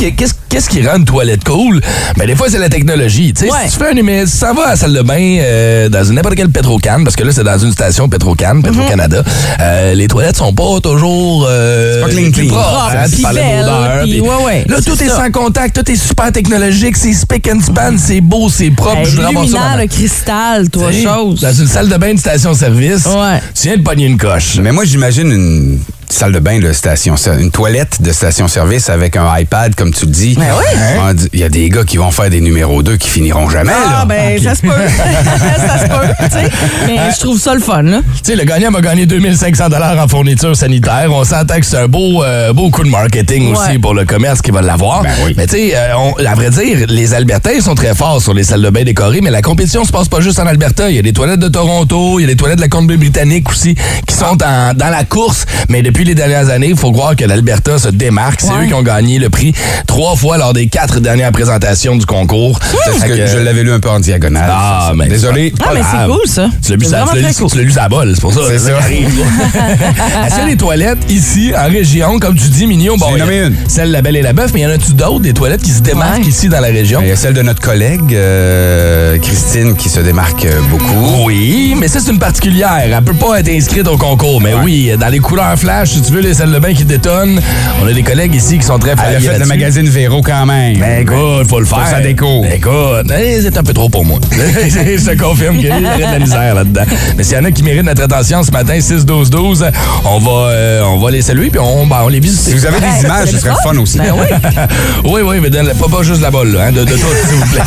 [0.68, 1.80] qui, rend une toilette cool?
[2.16, 3.32] Ben, des fois, c'est la technologie.
[3.32, 3.58] Tu sais, Ouais.
[3.66, 6.14] si tu fais un numéro, s'en vas à la salle de bain euh, dans une
[6.14, 9.22] n'importe quelle Pétrocan, parce que là, c'est dans une station Pétrocan, Petro-Canada,
[9.60, 11.46] euh, les toilettes sont pas toujours...
[11.48, 12.48] Euh, C'est pas clean, clean.
[12.48, 13.04] propres, Propres, hein,
[14.02, 17.48] puis puis ouais, ouais, Là, tout est sans contact, tout est super technologique, c'est spick
[17.52, 18.98] and span, c'est beau, c'est propre.
[18.98, 21.40] Hey, je luminaire, le cristal, toi, chose.
[21.40, 23.40] Dans une salle de bain de station-service, Ouais.
[23.54, 24.56] tu viens de pogner une coche.
[24.60, 25.78] Mais moi, j'imagine une
[26.10, 30.10] salle de bain de station, une toilette de station-service avec un iPad, comme tu le
[30.10, 30.34] dis.
[30.36, 31.14] Ben oui.
[31.14, 33.72] Dit- Il y a des gars qui vont faire des numéros 2 qui finiront jamais.
[33.74, 34.04] Ah, là.
[34.04, 34.68] ben, ça se peut.
[35.56, 36.50] ça se peut, tu sais.
[36.86, 38.00] Mais je trouve ça le fun, là.
[38.22, 39.66] Tu sais, le gagnant m'a gagné 2500
[39.98, 41.08] en fourniture sanitaire.
[41.10, 44.42] On s'entend que c'est un beau, euh, beau coup de marketing aussi pour le commerce
[44.42, 45.02] qui va l'avoir.
[45.02, 45.34] Ben oui.
[45.36, 48.44] Mais tu sais, euh, on- à vrai dire, les Albertains sont très forts sur les
[48.44, 50.90] salles de bain décorées, mais la compétition se passe pas juste en Alberta.
[50.90, 53.48] Il y a des toilettes de Toronto, il y a des toilettes de la Colombie-Britannique
[53.48, 53.74] aussi
[54.06, 55.46] qui sont en- dans la course.
[55.68, 58.40] Mais depuis les dernières années, il faut croire que l'Alberta se démarque.
[58.40, 58.64] C'est Ouais.
[58.64, 59.52] eux qui ont gagné le prix
[59.86, 62.58] trois fois lors des quatre dernières présentations du concours.
[62.58, 64.50] Parce Fait que je l'avais lu un peu en diagonale.
[64.52, 65.52] Ah, mais Désolé.
[65.62, 66.48] Ah, mais c'est cool, ça.
[66.64, 67.04] Tu l'as lu, C'est ça-
[67.38, 67.78] tu cool.
[67.78, 68.40] à balle, c'est pour ça.
[68.48, 68.72] C'est ça.
[70.26, 72.96] Est-ce des toilettes ici, en région, comme tu dis, Mignon?
[72.96, 73.54] Bon, nommé une.
[73.68, 75.80] Celle La Belle et la Bœuf, mais y en a-tu d'autres, des toilettes qui se
[75.80, 76.26] démarquent Ouais.
[76.28, 77.00] ici dans la région?
[77.02, 81.24] Il y a celle de notre collègue, euh, Christine, qui se démarque euh, beaucoup.
[81.26, 82.78] Oui, mais ça, c'est une particulière.
[82.82, 84.40] Elle peut pas être inscrite au concours.
[84.40, 87.40] Mais oui, dans les couleurs flash, si tu veux, les salles de bain qui détonnent,
[87.82, 90.46] on a des collègues ici qui sont très Elle a fait le magazine Véro quand
[90.46, 90.78] même.
[90.78, 91.78] Ben écoute, faut le faire.
[91.78, 92.42] Pour sa déco.
[92.42, 94.18] Ben, écoute, eh, c'est un peu trop pour moi.
[94.32, 96.84] je te confirme qu'il y a de la misère là-dedans.
[97.16, 99.70] Mais s'il y en a qui méritent notre attention ce matin, 6-12-12,
[100.04, 102.40] on va, euh, on va les saluer puis on, ben, on les visite.
[102.40, 103.98] Si vous avez des images, ce serait le fun aussi.
[103.98, 104.26] Ben oui.
[105.04, 107.36] oui, oui, mais donne pas, pas juste la balle, là, hein, de, de tout, s'il
[107.36, 107.64] vous plaît.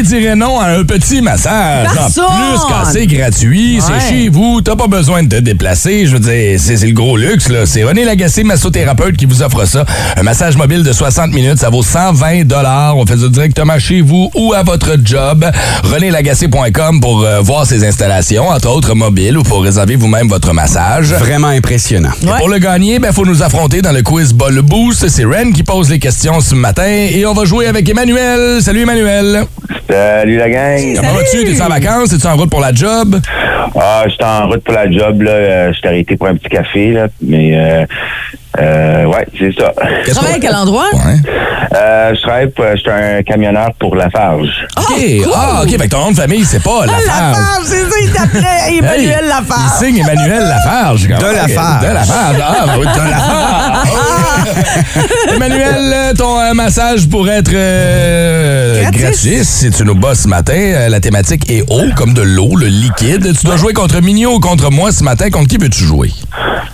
[0.00, 1.88] Qui dirait non à un petit massage?
[1.88, 6.06] En plus, quand c'est gratuit, c'est chez vous, t'as pas besoin de te déplacer.
[6.06, 7.66] Je veux dire, c'est le gros luxe, là.
[7.66, 9.84] C'est René Lagacé, massothérapeute, qui vous offre ça.
[10.16, 12.44] Un massage mobile de 60 minutes, ça vaut 120
[12.96, 15.44] On fait ça directement chez vous ou à votre job.
[15.84, 21.12] RenéLagacé.com pour euh, voir ses installations, entre autres mobiles, ou pour réserver vous-même votre massage.
[21.12, 22.12] Vraiment impressionnant.
[22.38, 25.08] Pour le gagner, il faut nous affronter dans le quiz Ball Boost.
[25.08, 28.62] C'est Ren qui pose les questions ce matin et on va jouer avec Emmanuel.
[28.62, 29.44] Salut Emmanuel.
[29.90, 30.94] Salut la gang.
[30.94, 31.44] Comment vas-tu?
[31.44, 32.10] T'es-tu en vacances?
[32.10, 33.16] T'es-tu en route pour la job?
[33.74, 35.30] Ah, j'étais en route pour la job, là.
[35.32, 37.08] Euh, j'étais arrêté pour un petit café, là.
[37.20, 37.86] Mais, euh,
[38.58, 39.72] euh, ouais, c'est ça.
[40.04, 40.86] Tu travailles à quel endroit?
[40.92, 41.16] Ouais.
[41.72, 44.48] Euh, je travaille pour, j'étais un camionneur pour Lafarge.
[44.76, 45.04] OK.
[45.32, 45.70] Ah, OK.
[45.70, 47.06] Fait que ton nom de famille, c'est pas Lafarge.
[47.06, 49.60] Lafarge, c'est ça, il t'appelait Emmanuel Hey, Lafarge.
[49.80, 51.06] Il signe Emmanuel Lafarge.
[51.06, 51.82] De Lafarge.
[51.86, 52.36] De Lafarge.
[52.42, 53.88] Ah, oui, de Lafarge.
[55.34, 59.00] Emmanuel, euh, ton euh, massage pourrait être euh, Gratis.
[59.00, 60.54] gratuit si tu nous bosses ce matin.
[60.56, 63.32] Euh, la thématique est eau, comme de l'eau, le liquide.
[63.38, 65.30] Tu dois jouer contre Mignon ou contre moi ce matin.
[65.30, 66.10] Contre qui veux-tu jouer?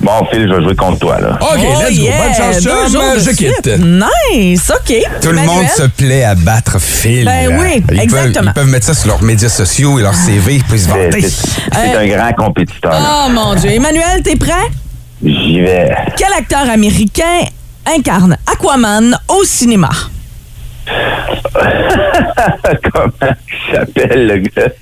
[0.00, 1.38] Bon, Phil, je vais jouer contre toi, là.
[1.40, 2.02] OK, Oh, let's go.
[2.02, 2.92] yeah, Bonne chance, deux chum.
[2.92, 3.54] jours de Je suite.
[3.62, 3.70] quitte.
[3.78, 4.94] Nice, OK.
[5.22, 7.24] Tout le monde se plaît à battre Phil.
[7.24, 8.50] Ben oui, Ils peuvent- exactement.
[8.50, 11.20] ils peuvent mettre ça sur leurs médias sociaux et leurs CV puis se vanter.
[11.22, 12.92] c'est- c'est un grand compétiteur.
[13.26, 13.70] Oh mon Dieu.
[13.70, 14.52] Emmanuel, t'es prêt?
[15.24, 15.94] J'y vais.
[16.16, 17.44] Quel acteur américain
[17.86, 19.90] incarne Aquaman au cinéma?
[22.92, 24.72] Comment il s'appelle, le gars?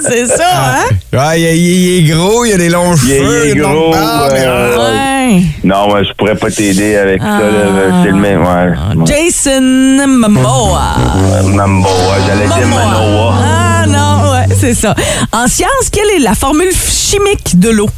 [0.00, 0.84] C'est ça, hein?
[1.16, 3.46] Ah, il, est- il est gros, il a des longs Il est- cheveux.
[3.46, 5.42] il est gros, barbe, euh, Ouais.
[5.64, 7.40] Non, moi, je pourrais pas t'aider avec ça, Ah.
[7.40, 8.02] là.
[8.04, 8.72] C'est le même, ouais.
[9.06, 9.60] Jason
[10.06, 10.94] Momoa.
[11.16, 13.34] Ouais, Mambo, ouais, j'allais dire Manoa.
[13.42, 14.94] Ah non, ouais, c'est ça.
[15.32, 17.88] En science, quelle est la formule chimique de l'eau?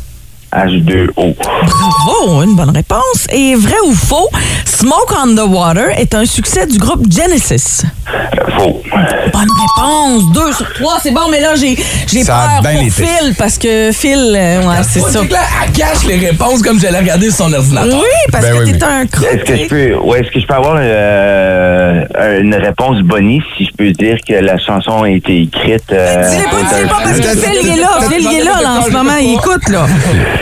[0.55, 1.35] H2O.
[1.37, 3.27] Bravo, une bonne réponse.
[3.33, 4.29] Et vrai ou faux,
[4.67, 7.83] Smoke on the Water est un succès du groupe Genesis.
[8.13, 8.83] Euh, Faux.
[9.33, 11.75] Bonne réponse, deux sur trois, c'est bon, mais là, j'ai
[12.25, 12.91] peur pour été.
[12.91, 15.21] Phil, parce que Phil, euh, ouais, c'est ça.
[15.23, 17.99] là, elle cache les réponses comme j'allais regarder sur son ordinateur.
[17.99, 19.27] Oui, parce Ben que oui, t'es mais- un croc.
[19.33, 23.65] Est-ce que je peux, ouais, est-ce que je peux avoir euh, une réponse bonnie si
[23.65, 25.85] je peux dire que la chanson a été écrite?
[25.93, 27.39] euh, Dis-le pas, dis-le pas, parce que?
[27.41, 27.89] Phil, il est là.
[28.09, 29.87] Phil, il est là, là, en ce moment, il écoute, là.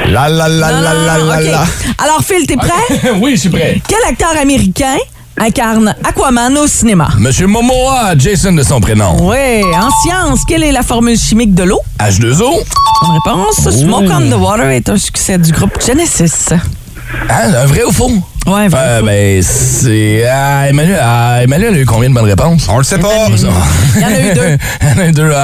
[0.09, 1.65] La la la Non, la la la la.
[1.99, 3.13] Alors, Phil, t'es prêt?
[3.21, 3.81] oui, je suis prêt.
[3.87, 4.97] Quel acteur américain
[5.39, 7.09] incarne Aquaman au cinéma?
[7.19, 9.17] Monsieur Momoa, Jason de son prénom.
[9.31, 11.81] Oui, en science, quelle est la formule chimique de l'eau?
[11.99, 12.39] H2O.
[12.39, 13.71] Bonne réponse.
[13.71, 16.53] Smoke on the Water est un succès du groupe Genesis.
[16.53, 18.11] Hein, un vrai ou faux?
[18.47, 20.25] Ouais, vrai Euh, ben, c'est.
[20.29, 22.67] ah, Emmanuel, ah, Emmanuel a eu combien de bonnes réponses?
[22.69, 23.09] On le sait pas.
[23.29, 24.59] Il y en a eu deux.
[24.83, 25.33] Il y en a eu deux.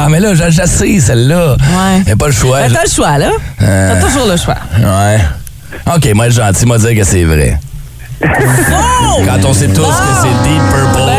[0.00, 0.30] Ah, mais là,
[0.62, 1.56] assez, celle-là.
[1.58, 2.02] Ouais.
[2.06, 2.60] Il a pas le choix.
[2.60, 3.30] Ben, t'as le choix, là.
[3.62, 3.94] Euh.
[3.94, 4.56] T'as toujours le choix.
[4.78, 5.18] Ouais.
[5.94, 7.58] OK, moi, être gentil, moi, dire que c'est vrai.
[8.20, 9.22] Oh!
[9.24, 11.17] Quand on sait tous que c'est Deep Purple Ben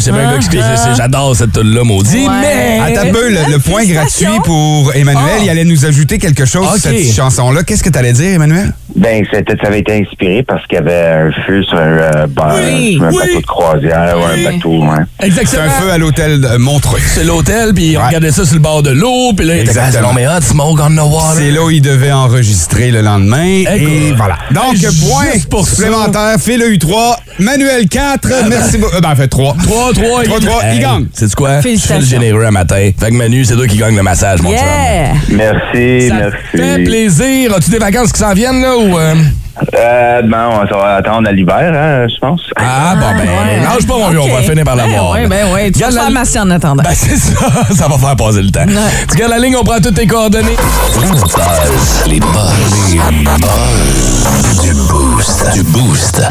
[0.00, 0.76] C'est bien Ah.
[0.76, 2.26] c'est- J'adore cette tune-là, maudit.
[2.26, 2.32] Ouais.
[2.40, 2.80] Mais.
[2.80, 5.42] Attends un peu, le, le point gratuit pour Emmanuel, Ah.
[5.42, 7.62] il allait nous ajouter quelque chose sur cette chanson-là.
[7.62, 8.72] Qu'est-ce que tu allais dire, Emmanuel?
[8.96, 10.94] Ben, c'était- ça avait été inspiré parce qu'il y avait
[11.28, 13.18] un feu sur un, euh, bar- Oui, sur un oui.
[13.18, 15.04] bateau de croisière ou un bateau, ouais.
[15.20, 15.62] C'est Exactement.
[15.64, 17.00] un feu à l'hôtel de Montreux.
[17.14, 18.06] C'est l'hôtel, puis on Ouais.
[18.06, 20.08] regardait ça sur le bord de l'eau, puis là, il était Exactement.
[20.08, 21.34] comme, mais hot, smoke on the water.
[21.38, 23.64] C'est là où il devait enregistrer le lendemain.
[23.76, 24.36] Et voilà.
[24.52, 24.76] Donc,
[25.08, 26.36] point pour supplémentaire.
[26.40, 28.28] Phil a eu 3, Manuel 4.
[28.48, 28.94] Merci beaucoup.
[28.96, 29.56] Euh, Ben, en fait, 3.
[29.64, 31.06] 3, 3, 3, 3, il gagne.
[31.12, 31.56] C'est quoi?
[31.56, 32.06] Je Félicitations.
[32.08, 32.90] généreux un matin.
[32.98, 34.58] Fait que Manu, c'est toi qui gagne le massage, mon chum.
[34.58, 35.14] Yeah!
[35.30, 36.36] Merci, Ça merci.
[36.52, 37.52] fait plaisir.
[37.56, 38.96] As-tu des vacances qui s'en viennent, là, ou...
[38.98, 39.14] euh?
[39.76, 42.40] Euh, ben, on ça va attendre à l'hiver, hein, je pense.
[42.56, 43.62] Ah, bon, ben, ouais.
[43.62, 45.14] lâche pas, mon vieux, on va finir par l'avoir.
[45.14, 45.70] Ben, ouais, ben, ouais.
[45.70, 46.82] Tu vas faire masser en attendant.
[46.82, 47.34] Ben, c'est ça.
[47.76, 48.66] Ça va faire passer le temps.
[49.10, 50.56] Tu gardes la ligne, on prend toutes tes coordonnées.
[50.96, 56.22] Buzz, les buzz, les buzz du boost, du boost.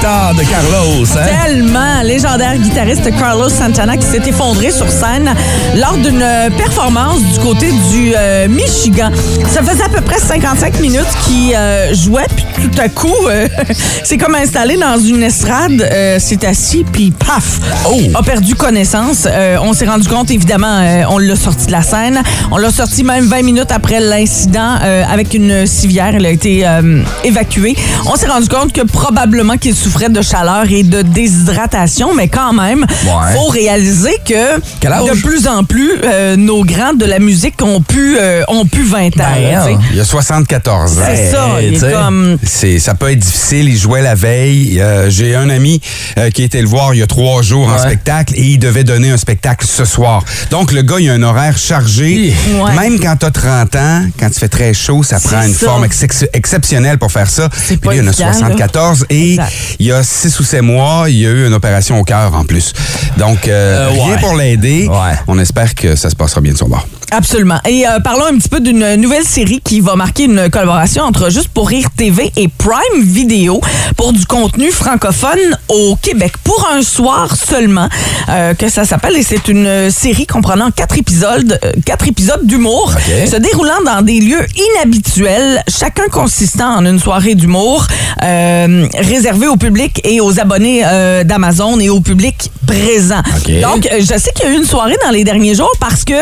[0.00, 1.44] Guitare de Carlos, hein?
[1.44, 5.28] Tellement légendaire guitariste Carlos Santana qui s'est effondré sur scène
[5.76, 6.24] lors d'une
[6.56, 9.10] performance du côté du euh, Michigan.
[9.52, 13.46] Ça faisait à peu près 55 minutes qu'il euh, jouait, puis tout à coup, euh,
[14.04, 18.00] c'est comme installé dans une estrade, euh, s'est assis, puis paf, Oh!
[18.14, 19.26] a perdu connaissance.
[19.30, 22.22] Euh, on s'est rendu compte, évidemment, euh, on l'a sorti de la scène.
[22.50, 26.14] On l'a sorti même 20 minutes après l'incident euh, avec une civière.
[26.14, 27.76] Elle a été euh, évacuée.
[28.06, 32.52] On s'est rendu compte que probablement qu'il souffrait de chaleur et de déshydratation, mais quand
[32.52, 33.34] même, Ouais.
[33.34, 38.16] faut réaliser que de plus en plus, euh, nos grands de la musique ont pu,
[38.18, 39.34] euh, ont pu 20 ans.
[39.34, 39.78] Ben.
[39.90, 41.02] Il y a 74 ans.
[41.06, 42.38] C'est ça, Hey, il est comme...
[42.78, 43.68] Ça peut être difficile.
[43.68, 44.80] Il jouait la veille.
[44.80, 45.80] Euh, j'ai un ami
[46.18, 48.84] euh, qui était le voir il y a trois jours en spectacle et il devait
[48.84, 50.24] donner un spectacle ce soir.
[50.50, 52.32] Donc, le gars, il a un horaire chargé.
[52.54, 52.74] Ouais.
[52.74, 55.66] Même quand tu as 30 ans, quand il fait très chaud, ça prend une ça.
[55.66, 57.48] forme ex- exceptionnelle pour faire ça.
[57.48, 58.32] Puis lui, il en a évident, là.
[58.32, 59.52] 74 et Exact.
[59.80, 62.34] Il y a 6 ou 7 mois, il y a eu une opération au cœur
[62.34, 62.72] en plus.
[63.16, 64.86] Donc, euh, Euh, rien pour l'aider.
[64.88, 65.16] Ouais.
[65.26, 66.86] On espère que ça se passera bien de son bord.
[67.10, 67.58] Absolument.
[67.68, 71.30] Et euh, parlons un petit peu d'une nouvelle série qui va marquer une collaboration entre
[71.30, 73.60] Juste pour rire TV et Prime Video
[73.96, 77.88] pour du contenu francophone au Québec pour un soir seulement
[78.28, 82.94] euh, que ça s'appelle et c'est une série comprenant quatre épisodes euh, quatre épisodes d'humour
[83.26, 84.46] se déroulant dans des lieux
[84.76, 87.86] inhabituels chacun consistant en une soirée d'humour
[88.22, 93.22] euh, réservée au public et aux abonnés euh, d'Amazon et au public présent.
[93.62, 96.14] Donc je sais qu'il y a eu une soirée dans les derniers jours parce que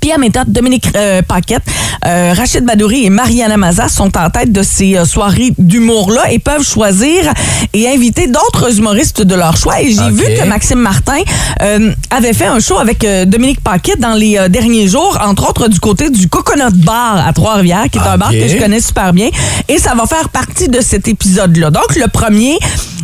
[0.00, 1.62] Pierre Méthode, Dominique euh, Paquette,
[2.04, 6.38] euh, Rachid Badouri et Mariana Maza sont en tête de ces euh, soirées d'humour-là et
[6.38, 7.32] peuvent choisir
[7.72, 9.80] et inviter d'autres humoristes de leur choix.
[9.80, 11.20] Et j'ai vu que Maxime Martin
[11.62, 15.80] euh, avait fait un show avec Dominique Paquette dans les derniers jours, entre autres du
[15.80, 19.28] côté du Coconut Bar à Trois-Rivières, qui est un bar que je connais super bien.
[19.68, 21.70] Et ça va faire partie de cet épisode-là.
[21.70, 22.58] Donc, le premier,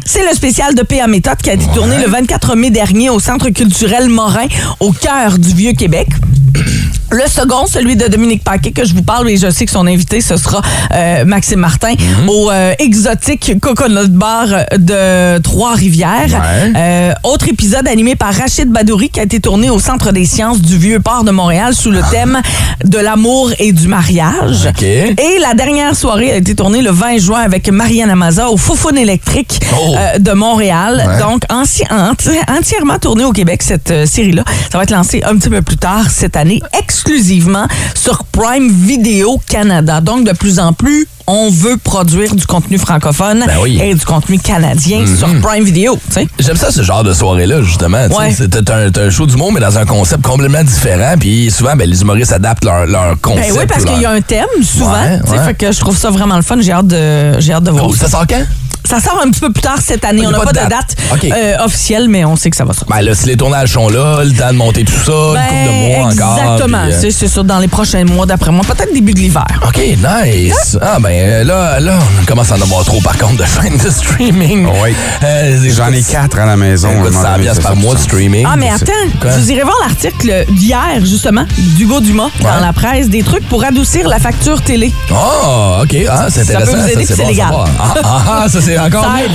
[0.05, 1.07] c'est le spécial de P.A.
[1.07, 4.47] Méthode qui a été tourné le 24 mai dernier au Centre culturel Morin,
[4.81, 6.09] au cœur du Vieux-Québec.
[7.11, 9.87] Le second, celui de Dominique Paquet, que je vous parle, et je sais que son
[9.87, 10.63] invité, ce sera
[10.95, 11.93] euh, Maxime Martin,
[12.27, 14.47] au euh, exotique Coconut Bar
[14.79, 16.31] de Trois-Rivières.
[16.31, 16.73] Ouais.
[16.75, 20.63] Euh, autre épisode animé par Rachid Badouri, qui a été tourné au Centre des sciences
[20.63, 22.41] du Vieux-Port de Montréal sous le thème
[22.83, 24.71] de l'amour et du mariage.
[25.19, 28.97] Et la dernière soirée a été tournée le 20 juin avec Marianne Amaza au Foufoune
[28.97, 29.95] électrique Oh.
[29.99, 31.05] euh, de Montréal.
[31.07, 31.19] Ouais.
[31.19, 34.45] Donc, enti- enti- entièrement tournée au Québec, cette euh, série-là.
[34.71, 36.42] Ça va être lancé un petit peu plus tard cette année,
[36.79, 40.01] exclusivement sur Prime Video Canada.
[40.01, 43.79] Donc, de plus en plus, on veut produire du contenu francophone Ben oui.
[43.83, 45.99] et du contenu canadien sur Prime Video.
[46.39, 48.07] J'aime ça, ce genre de soirée-là, justement.
[48.09, 48.33] Ouais.
[48.37, 51.15] C'est- un, un show d'humour, mais dans un concept complètement différent.
[51.19, 53.49] Puis souvent, ben, les humoristes adaptent leur, leur concept.
[53.55, 54.93] Ben oui, parce qu'il y a un thème, souvent.
[54.93, 55.45] Ouais, ouais.
[55.47, 56.57] Fait que je trouve ça vraiment le fun.
[56.61, 58.07] J'ai hâte de, hâte de voir Oh, ça.
[58.07, 58.43] ça sort quand?
[58.85, 60.27] Ça sort un petit peu plus tard cette année.
[60.27, 60.97] On n'a pas pas, de date.
[61.25, 62.95] euh, officielle, mais on sait que ça va sortir.
[62.95, 65.65] Ben là, si les tournages sont là, le temps de monter tout ça, une couple
[65.65, 66.37] de mois encore.
[66.37, 66.83] Ben, exactement.
[66.87, 68.65] puis, euh, C'est c'est ça, dans les prochains mois, d'après moi.
[68.67, 69.47] Peut-être début de l'hiver.
[69.67, 70.77] OK, nice.
[70.81, 73.79] Ah, ben euh, là, là, on commence à en avoir trop, par contre, de chaînes
[73.79, 74.67] de streaming.
[74.83, 74.95] Oui.
[75.23, 76.89] Euh, J'en ai quatre à la maison.
[76.91, 78.47] Écoute, À un moment 100 donné, piastres c'est par mois de streaming.
[78.51, 79.31] Ah, mais attends, Quoi?
[79.31, 84.09] vous irez voir l'article d'hier, justement, d'Hugo Dumas, dans la presse, des trucs pour adoucir
[84.09, 84.93] la facture télé.
[85.11, 85.97] Oh, OK.
[86.11, 86.77] Ah, c'est Ça peut intéressant.
[86.83, 87.49] vous aider, c'est c'est bon à légal.
[87.79, 89.25] Ah, ah, ah, ça, c'est encore Ça mieux.
[89.25, 89.33] aide.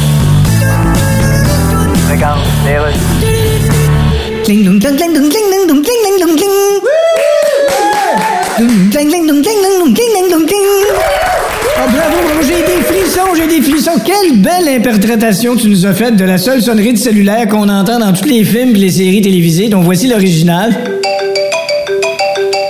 [4.46, 6.56] Cling dong clang clang dong cling dong dong cling dong dong cling.
[8.60, 10.68] Dong clang clang dong cling dong dong cling dong dong cling.
[11.80, 14.00] Oh, bravo, bravo, j'ai des frissons, j'ai des frissons.
[14.04, 18.00] Quelle belle interprétation tu nous as faite de la seule sonnerie de cellulaire qu'on entend
[18.00, 20.97] dans tous les films et les séries télévisées, dont voici l'original.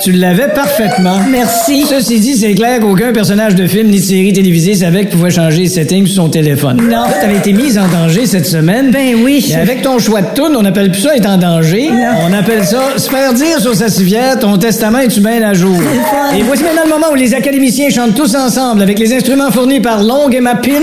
[0.04, 1.20] Tu l'avais parfaitement.
[1.30, 1.86] Merci.
[1.86, 5.32] Ceci dit, c'est clair qu'aucun personnage de film ni de série télévisée savait qu'il pouvait
[5.32, 6.78] changer les settings sur son téléphone.
[6.78, 7.04] Non.
[7.04, 8.92] Toi, t'avais été mise en danger cette semaine.
[8.92, 9.46] Ben oui.
[9.50, 11.90] Mais avec ton choix de tune, on appelle plus ça être en danger.
[12.28, 15.78] On appelle ça se faire dire sur sa civière ton testament est-tu bien à jour?
[16.38, 19.80] Et voici maintenant le moment où les académiciens chantent tous ensemble avec les instruments fournis
[19.80, 20.82] par Long et Mapin.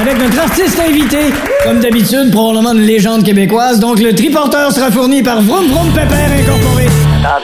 [0.00, 1.18] Avec notre artiste invité,
[1.64, 3.80] comme d'habitude, probablement une légende québécoise.
[3.80, 7.05] Donc le triporteur sera fourni par Vroom Vroom Pepper Incorporé.
[7.28, 7.40] Ah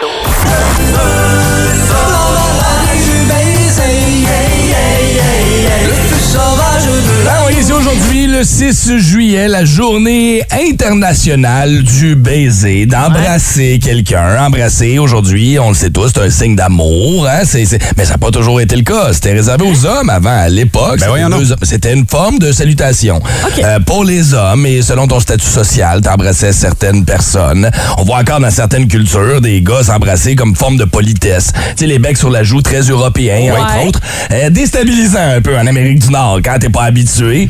[7.42, 14.45] oui, aujourd'hui le 6 juillet, la journée internationale du baiser, d'embrasser quelqu'un.
[14.45, 17.27] Embrasser aujourd'hui, on le sait tous, c'est un signe d'amour.
[17.29, 17.43] Hein?
[17.45, 19.13] c'est- c'est- Mais ça n'a pas toujours été le cas.
[19.13, 20.99] C'était réservé aux hommes avant, à l'époque.
[21.01, 23.21] C'était deux- C'était une forme de salutation.
[23.63, 27.71] Euh, pour les hommes, et selon ton statut social, t'embrassais certaines personnes.
[27.99, 31.53] On voit encore dans certaines cultures des gars s'embrasser comme forme de politesse.
[31.77, 33.61] Tu sais, les becs sur la joue, très européens, Ouais.
[33.61, 34.01] entre autres.
[34.33, 37.42] Euh, déstabilisant un peu en Amérique du Nord quand t'es pas habitué.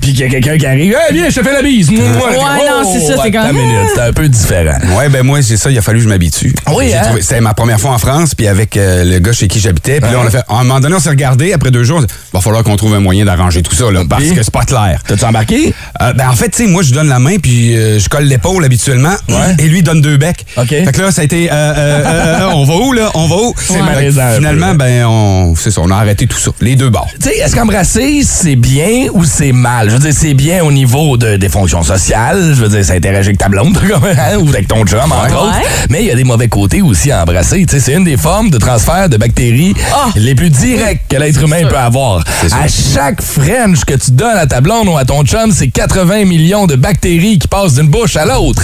[0.00, 1.90] Puis qu'il y a quelqu'un qui arrive, hey, viens, je te fais la bise.
[1.90, 4.78] Moi, Ouais, non, c'est ça, c'est comme- une minute, c'est un peu différent.
[4.96, 6.54] Ouais, ben moi, c'est ça, il a fallu que je m'habitue.
[6.74, 7.14] Oui, hein?
[7.20, 10.00] C'était ma première fois en France, puis avec euh, le gars chez qui j'habitais.
[10.00, 10.38] Puis là, on a fait.
[10.48, 12.62] À un moment donné, on s'est regardé, après deux jours, on a dit, va falloir
[12.64, 15.00] qu'on trouve un moyen d'arranger tout ça, là, parce que c'est pas clair.
[15.06, 15.74] T'as-tu embarqué?
[16.00, 18.24] Euh, ben en fait, tu sais, moi je donne la main puis euh, je colle
[18.24, 19.14] l'épaule habituellement
[19.58, 20.44] et lui donne deux becs.
[20.56, 20.68] OK.
[20.68, 23.10] Fait que là, ça a été euh, euh, euh, euh, on va où là?
[23.14, 23.54] On va où?
[23.70, 26.50] Un Finalement, ben on c'est ça, on a arrêté tout ça.
[26.60, 27.08] Les deux bords.
[27.22, 29.88] Tu sais, est-ce qu'embrasser, c'est bien ou c'est mal?
[29.88, 32.52] Je veux dire, c'est bien au niveau de, des fonctions sociales.
[32.54, 35.30] Je veux dire, ça interagit avec ta blonde, comme, hein, ou avec ton chum, entre
[35.30, 35.32] Ouais.
[35.48, 35.58] autres.
[35.88, 37.64] Mais il y a des mauvais côtés aussi à embrasser.
[37.66, 40.08] Tu sais, c'est une des formes de transfert de bactéries Ah!
[40.16, 42.24] les plus directes que l'être humain peut avoir.
[42.52, 46.24] À chaque French que tu donnes à ta blonde ou à ton chum, c'est 80
[46.24, 48.62] millions de bactéries qui passent d'une bouche à l'autre.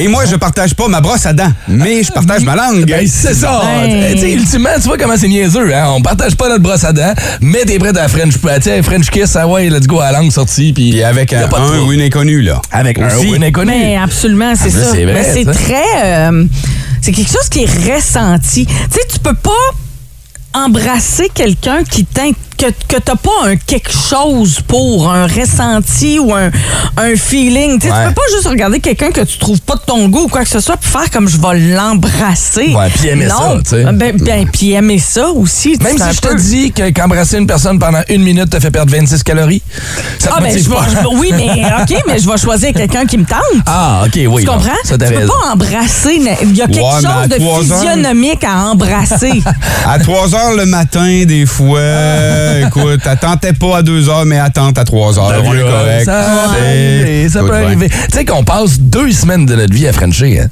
[0.00, 2.84] Et moi, je partage pas ma brosse à dents, mais je partage ma langue.
[2.86, 3.62] Ben, c'est ça.
[4.12, 5.86] Tu sais, ultimement, tu vois comment c'est niaiseux, hein?
[5.96, 8.34] On partage pas notre brosse à dents, mais t'es prêt à French,
[8.82, 11.58] French kiss, ah ouais, let's go à la langue sortie, puis Puis avec un, pas
[11.60, 12.60] de un ou une inconnue, là.
[12.70, 13.70] Avec un ou une inconnue.
[13.70, 14.90] Mais absolument, c'est Ah, ça.
[14.92, 16.04] vrai, Mais c'est très.
[16.04, 16.44] euh,
[17.02, 18.66] c'est quelque chose qui est ressenti.
[18.66, 19.50] Tu sais, tu peux pas
[20.54, 26.34] embrasser quelqu'un qui t'in- que, que t'as pas un quelque chose pour, un ressenti ou
[26.34, 26.50] un,
[26.96, 27.78] un feeling.
[27.80, 27.94] Tu Ouais.
[28.02, 30.42] tu peux pas juste regarder quelqu'un que tu trouves pas de ton goût ou quoi
[30.42, 32.74] que ce soit puis faire comme je vais l'embrasser.
[32.74, 33.60] Ouais, puis aimer non.
[33.64, 33.84] ça, tu.
[33.94, 35.76] Ben, ben, puis aimer ça aussi.
[35.82, 38.90] Même si je te dis que- qu'embrasser une personne pendant une minute te fait perdre
[38.92, 39.62] 26 calories,
[40.18, 40.82] ça te Ah, ben, motive pas.
[40.82, 41.48] vais- oui, mais
[41.82, 43.38] OK, mais je vais choisir quelqu'un qui me tente.
[43.66, 44.42] Ah, OK, oui.
[44.42, 44.54] Tu non.
[44.54, 44.72] comprends?
[44.84, 45.32] Ça, t'as tu peux raison.
[45.44, 46.20] pas embrasser.
[46.42, 49.42] Il y a quelque Ouais, chose de heures- physionomique à embrasser.
[49.86, 51.78] À 3 heures le matin, des fois,
[52.66, 55.42] écoute, attendais pas à 2 heures, mais attente à 3 heures.
[55.44, 56.04] On est correct.
[56.04, 57.88] Ça, peut C'est- arriver, ça peut arriver.
[57.88, 60.48] Tu sais qu'on passe deux semaines de notre vie à Frencher, hein?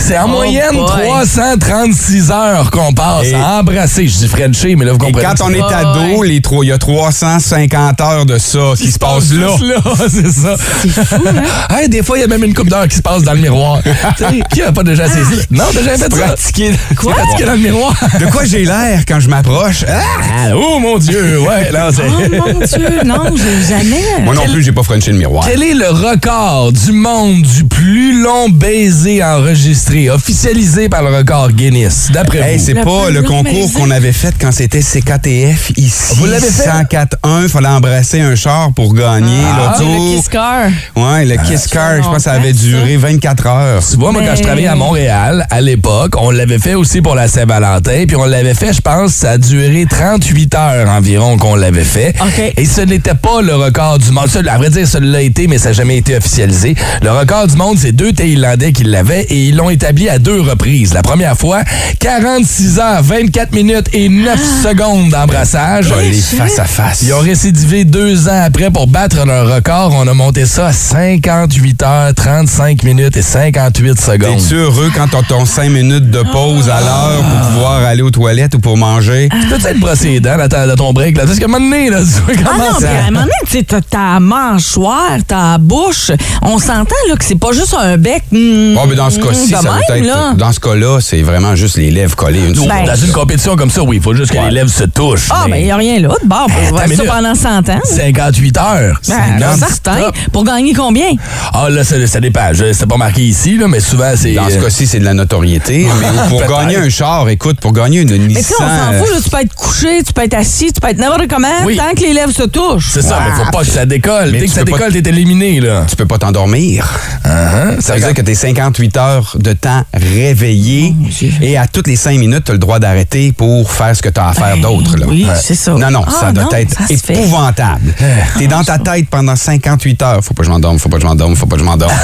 [0.00, 0.86] C'est en Oh moyenne boy.
[0.86, 4.06] 336 heures qu'on passe Et- à embrasser.
[4.08, 5.26] Je dis Frencher, mais là, vous Et comprenez.
[5.26, 6.28] quand on est Ouais, ado, ouais.
[6.28, 9.48] les trois- il y a 350 heures de ça qui se passe là.
[10.08, 10.56] c'est ça.
[11.70, 13.40] Hey, des fois, il y a même une coupe d'heure qui se passe dans le
[13.40, 13.80] miroir.
[14.52, 15.40] Qui a pas déjà saisi?
[15.50, 16.26] Non, t'as jamais fait ça?
[16.26, 16.72] Pratiquer.
[16.96, 17.14] Quoi?
[17.14, 17.94] Pratiquer dans le miroir.
[18.20, 19.84] De quoi j'ai l'air quand je m'approche?
[19.88, 20.00] Ah!
[20.34, 22.02] Ah, oh mon Dieu, ouais, là, c'est...
[22.06, 24.02] oh mon Dieu, non, j'ai jamais.
[24.24, 25.44] Moi non plus, j'ai pas frenché le miroir.
[25.48, 29.22] Quel est le record du monde du plus long baiser
[29.52, 32.64] enregistré, officialisé par le record Guinness, d'après Hey, vous?
[32.64, 36.14] c'est pas le concours qu'on avait fait quand c'était CKTF ici.
[36.16, 36.68] Vous l'avez fait?
[36.68, 39.90] 104.1, fallait embrasser un char pour gagner Ah, l'auto.
[39.92, 40.70] le kiss car.
[40.96, 43.82] Ouais, le Kiss Car, je pense que ça avait duré 24 heures.
[43.88, 47.14] Tu vois, moi, quand je travaillais à Montréal, à l'époque, on l'avait fait aussi pour
[47.14, 51.56] la Saint-Valentin, puis on l'avait fait, je pense, ça a duré 38 heures environ qu'on
[51.56, 52.14] l'avait fait.
[52.20, 52.52] OK.
[52.56, 54.28] Et ce n'était pas le record du monde.
[54.28, 56.74] Ça, à vrai dire, ça l'a été, mais ça n'a jamais été officialisé.
[57.02, 60.40] Le record du monde, c'est deux Thaïlandais qui l'avaient et ils l'ont établi à deux
[60.40, 60.94] reprises.
[60.94, 61.62] La première fois,
[62.00, 65.86] 46 heures, 24 minutes et 9 secondes d'embrassage.
[65.92, 67.02] Vais aller face à face.
[67.02, 69.92] Ils ont récidivé deux ans après pour battre leur record.
[69.94, 74.36] On a monté ça à 58 heures, 35 minutes et 58 secondes.
[74.38, 78.10] T'es-tu heureux quand t'as ton 5 minutes de pause à l'heure pour pouvoir aller aux
[78.10, 79.28] toilettes ou pour manger?
[79.30, 81.16] Tu peux être brossé les dents dans, ton break?
[81.16, 81.24] Là?
[81.26, 82.88] Parce qu'à un moment donné, là, tu vois Ah comment non, ça...
[82.88, 86.10] à un moment donné, tu sais, t'as ta mâchoire, ta bouche.
[86.42, 88.22] On s'entend là que c'est pas juste un bec.
[88.30, 90.06] mm, Bon, mais dans ce mm, de ça veut même, être.
[90.06, 90.32] là.
[90.36, 93.70] Dans ce cas-là, c'est vraiment juste les lèvres collées une Ben, Dans une compétition comme
[93.70, 94.46] ça, oui, il faut juste que Ouais.
[94.48, 95.28] les lèvres se touchent.
[95.30, 96.08] Ah, ben, il n'y a rien là.
[96.22, 97.80] De bord, on va attends une ça pendant 100 ans.
[97.84, 99.00] 58 heures.
[99.08, 100.10] Ben, certain.
[100.32, 101.12] Pour gagner combien?
[101.52, 102.52] Ah, là, ça, ça dépend.
[102.52, 104.32] Je- C'est pas marqué ici, là, mais souvent, c'est...
[104.34, 105.86] Dans ce euh, cas-ci, c'est de la notoriété.
[106.00, 108.28] mais pour gagner un char, écoute, pour gagner une Nissan.
[108.34, 110.34] Mais tu sais, on s'en euh, fout, là, tu peux être couché, tu peux être
[110.34, 111.76] assis, tu peux être n'importe comment, Oui.
[111.76, 112.90] tant que les lèvres se touchent.
[112.92, 114.30] C'est ça, mais faut pas que ça décolle.
[114.32, 115.84] Mais Dès que ça décolle, t'es éliminé, là.
[115.88, 116.88] tu peux pas t'endormir.
[117.24, 117.80] Uh-huh.
[117.80, 120.94] Ça veut dire que t'es 58 heures heures de temps réveillé
[121.40, 124.08] et à toutes les cinq minutes, tu as le droit d'arrêter pour faire ce que
[124.08, 124.96] tu as à faire d'autre.
[124.96, 125.06] là.
[125.08, 125.72] oui, c'est ça.
[125.72, 127.94] Non, non, Ah, ça doit non, être ça épouvantable.
[128.36, 130.24] Tu es dans ta tête pendant 58 heures.
[130.24, 131.92] Faut pas que je m'endorme, faut pas que je m'endorme, faut pas que je m'endorme.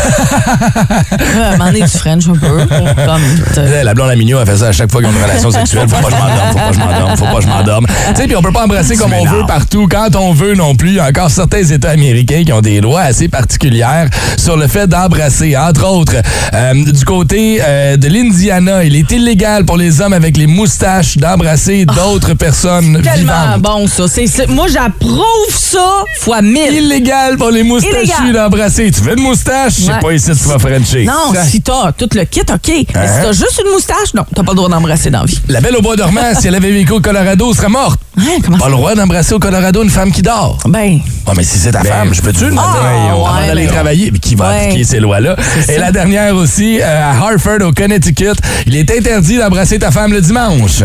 [1.38, 2.66] À un moment donné, tu French un peu.
[2.66, 3.22] Comme,
[3.54, 5.50] te- La blonde à Mignot, elle fait ça à chaque fois qu'ils ont une relation
[5.50, 5.88] sexuelle.
[5.88, 7.87] Faut pas que je m'endorme, faut pas que je m'endorme, faut pas que je m'endorme.
[7.87, 10.74] Tu sais, puis on peut pas embrasser comme on veut partout, quand on veut non
[10.74, 10.88] plus.
[10.90, 14.66] Il y a encore certains États américains qui ont des lois assez particulières sur le
[14.66, 15.57] fait d'embrasser.
[15.57, 16.14] Entre autres,
[16.54, 21.16] euh, du côté euh, de l'Indiana, il est illégal pour les hommes avec les moustaches
[21.16, 23.62] d'embrasser d'autres personnes Tellement vivantes.
[23.62, 24.06] bon, ça.
[24.08, 26.70] C'est- c'est- moi, j'approuve ça fois mille.
[26.74, 28.90] Illégal pour les moustachus d'embrasser.
[28.90, 29.72] Tu veux une moustache?
[29.78, 30.00] C'est Ouais.
[30.02, 31.06] pas ici que tu vas frencher.
[31.06, 32.68] Non, Ça- si t'as tout le kit, OK.
[32.68, 33.06] Mais Hein?
[33.06, 35.40] si t'as juste une moustache, non, t'as pas le droit d'embrasser dans la vie.
[35.48, 37.98] La belle au bois dormant, si elle avait vécu au Colorado, serait morte.
[38.18, 40.58] Hein, comment Pas le droit d'embrasser au Colorado une femme qui dort.
[40.66, 43.68] Ben, Ah, mais si c'est ta femme, je peux-tu demander Ah, avant ouais, d'aller mais-
[43.72, 44.10] travailler?
[44.10, 44.64] Mais qui va Ouais.
[44.64, 45.36] appliquer ces lois-là?
[45.54, 45.80] C'est Et ça.
[45.80, 48.35] la dernière aussi, à Hartford, au Connecticut,
[48.66, 50.83] il est interdit d'embrasser ta femme le dimanche.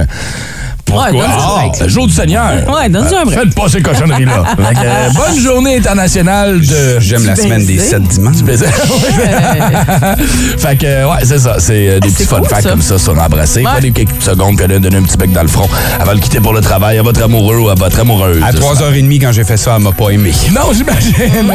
[0.85, 1.11] Pourquoi?
[1.11, 2.51] Ouais, Ah, le jour du Seigneur.
[2.69, 3.39] Ouais, donne-lui un break.
[3.39, 4.43] Faites pas ces cochonneries-là.
[4.59, 6.99] Euh, bonne journée internationale de...
[6.99, 7.87] J'aime la Du semaine des baiser.
[7.89, 8.43] 7 dimanches.
[8.43, 8.65] baiser.
[10.57, 11.55] fait que, euh, ouais, c'est ça.
[11.59, 12.69] C'est euh, des petits fun cool, facts ça.
[12.71, 13.61] comme ça sur embrasser.
[13.61, 13.71] Ouais.
[13.73, 16.41] Prenez quelques secondes puis allez donner un petit bec dans le front avant de quitter
[16.41, 18.43] pour le travail à votre amoureux ou à votre amoureuse.
[18.43, 20.31] À 3h30, quand j'ai fait ça, elle m'a pas aimé.
[20.51, 21.53] Non, j'imagine.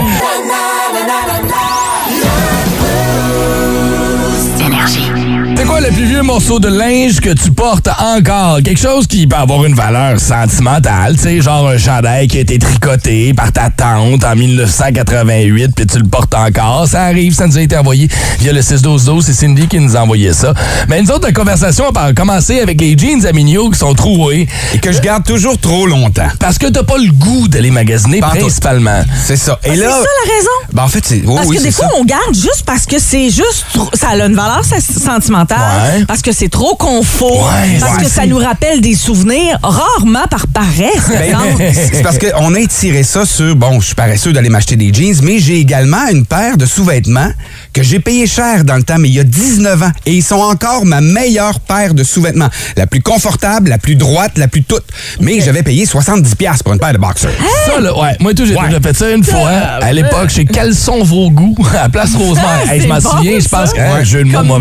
[4.68, 5.17] Énergie.
[5.58, 8.58] C'est quoi le plus vieux morceau de linge que tu portes encore?
[8.62, 12.40] Quelque chose qui peut avoir une valeur sentimentale, tu sais, genre un chandail qui a
[12.42, 16.86] été tricoté par ta tante en 1988 puis tu le portes encore.
[16.86, 19.24] Ça arrive, ça nous a été envoyé via le 61212.
[19.26, 20.54] C'est Cindy qui nous a envoyé ça.
[20.88, 24.46] Mais une autre la conversation a commencé avec les jeans à Mignot qui sont troués
[24.74, 26.28] Et que je garde toujours trop longtemps.
[26.38, 29.02] parce que t'as pas le goût d'aller magasiner principalement.
[29.26, 29.58] C'est ça.
[29.64, 30.50] Et c'est là, ça la raison?
[30.72, 31.22] ben, en fait, c'est.
[31.26, 31.94] oh, Parce oui, que des c'est fois, ça.
[31.98, 33.66] on garde juste parce que c'est juste.
[33.74, 34.76] trop- Ça a une valeur ça,
[35.48, 36.00] sentimentale.
[36.00, 36.04] Ouais.
[36.06, 37.50] Parce que c'est trop confort.
[37.52, 41.08] Ouais, parce ouais, que ça nous rappelle des souvenirs, rarement par paresse.
[41.08, 41.36] Ben,
[41.72, 45.20] c'est parce qu'on a étiré ça sur, bon, je suis paresseux d'aller m'acheter des jeans,
[45.22, 47.30] mais j'ai également une paire de sous-vêtements
[47.72, 49.90] que j'ai payé cher dans le temps, mais il y a 19 ans.
[50.06, 52.48] Et ils sont encore ma meilleure paire de sous-vêtements.
[52.76, 54.84] La plus confortable, la plus droite, la plus toute.
[55.20, 57.30] Mais j'avais payé 70$ piastres pour une paire de boxers.
[57.66, 58.16] Ça, là, ouais.
[58.20, 58.66] Moi, tout, j'ai Ouais.
[58.68, 59.48] déjà fait ça une fois.
[59.48, 61.56] À l'époque, chez Quels sont vos goûts?
[61.80, 62.62] À Place Rosemère.
[62.70, 64.58] Hey, je m'en bon, souviens, je pense que hein, jeu de mots,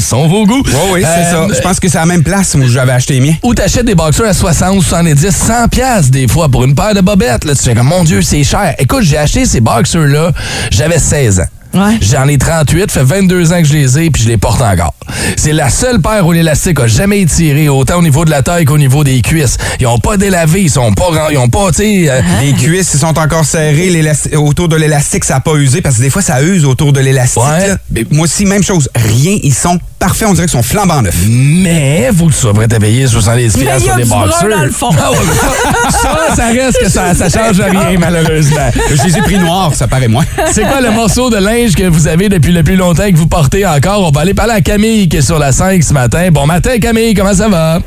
[0.00, 0.62] sont vos goûts?
[0.66, 1.54] Oui, oui, c'est Euh, ça.
[1.54, 3.34] Je pense que c'est à la même place où j'avais acheté les miens.
[3.42, 7.00] Ou t'achètes des boxers à 60, 70, 100 pièces des fois pour une paire de
[7.00, 7.44] bobettes.
[7.44, 8.74] Là, tu fais comme, mon Dieu, c'est cher.
[8.78, 10.32] Écoute, j'ai acheté ces boxers-là,
[10.70, 11.44] j'avais 16 ans.
[11.74, 11.98] Ouais.
[12.00, 14.94] J'en ai 38, fait 22 ans que je les ai, puis je les porte encore.
[15.36, 18.64] C'est la seule paire où l'élastique a jamais étiré, autant au niveau de la taille
[18.64, 19.58] qu'au niveau des cuisses.
[19.80, 22.94] Ils ont pas délavé, ils sont pas, ils ont pas, tu sais, euh, Les cuisses
[22.94, 23.92] ils sont encore serrées,
[24.36, 27.00] autour de l'élastique, ça n'a pas usé, parce que des fois, ça use autour de
[27.00, 27.42] l'élastique.
[27.42, 28.06] Ouais.
[28.10, 28.88] Moi aussi, même chose.
[28.94, 31.14] Rien, ils sont parfaits, on dirait qu'ils sont flambant neufs.
[31.28, 33.96] Mais faut que tu sois prêt à payer 70 Mais pièces il y a sur
[33.96, 34.48] des boxers.
[34.56, 34.90] dans le fond.
[35.00, 35.16] Ah ouais,
[35.90, 38.70] ça, ça reste que ça, ça change rien, malheureusement.
[38.94, 40.24] Je les ai pris noirs, ça paraît moins.
[40.52, 43.18] C'est quoi le morceau de linge que vous avez depuis le plus longtemps et que
[43.18, 44.06] vous portez encore?
[44.06, 46.28] On va aller parler à Camille qui est sur la 5 ce matin.
[46.30, 47.80] Bon matin, Camille, comment ça va?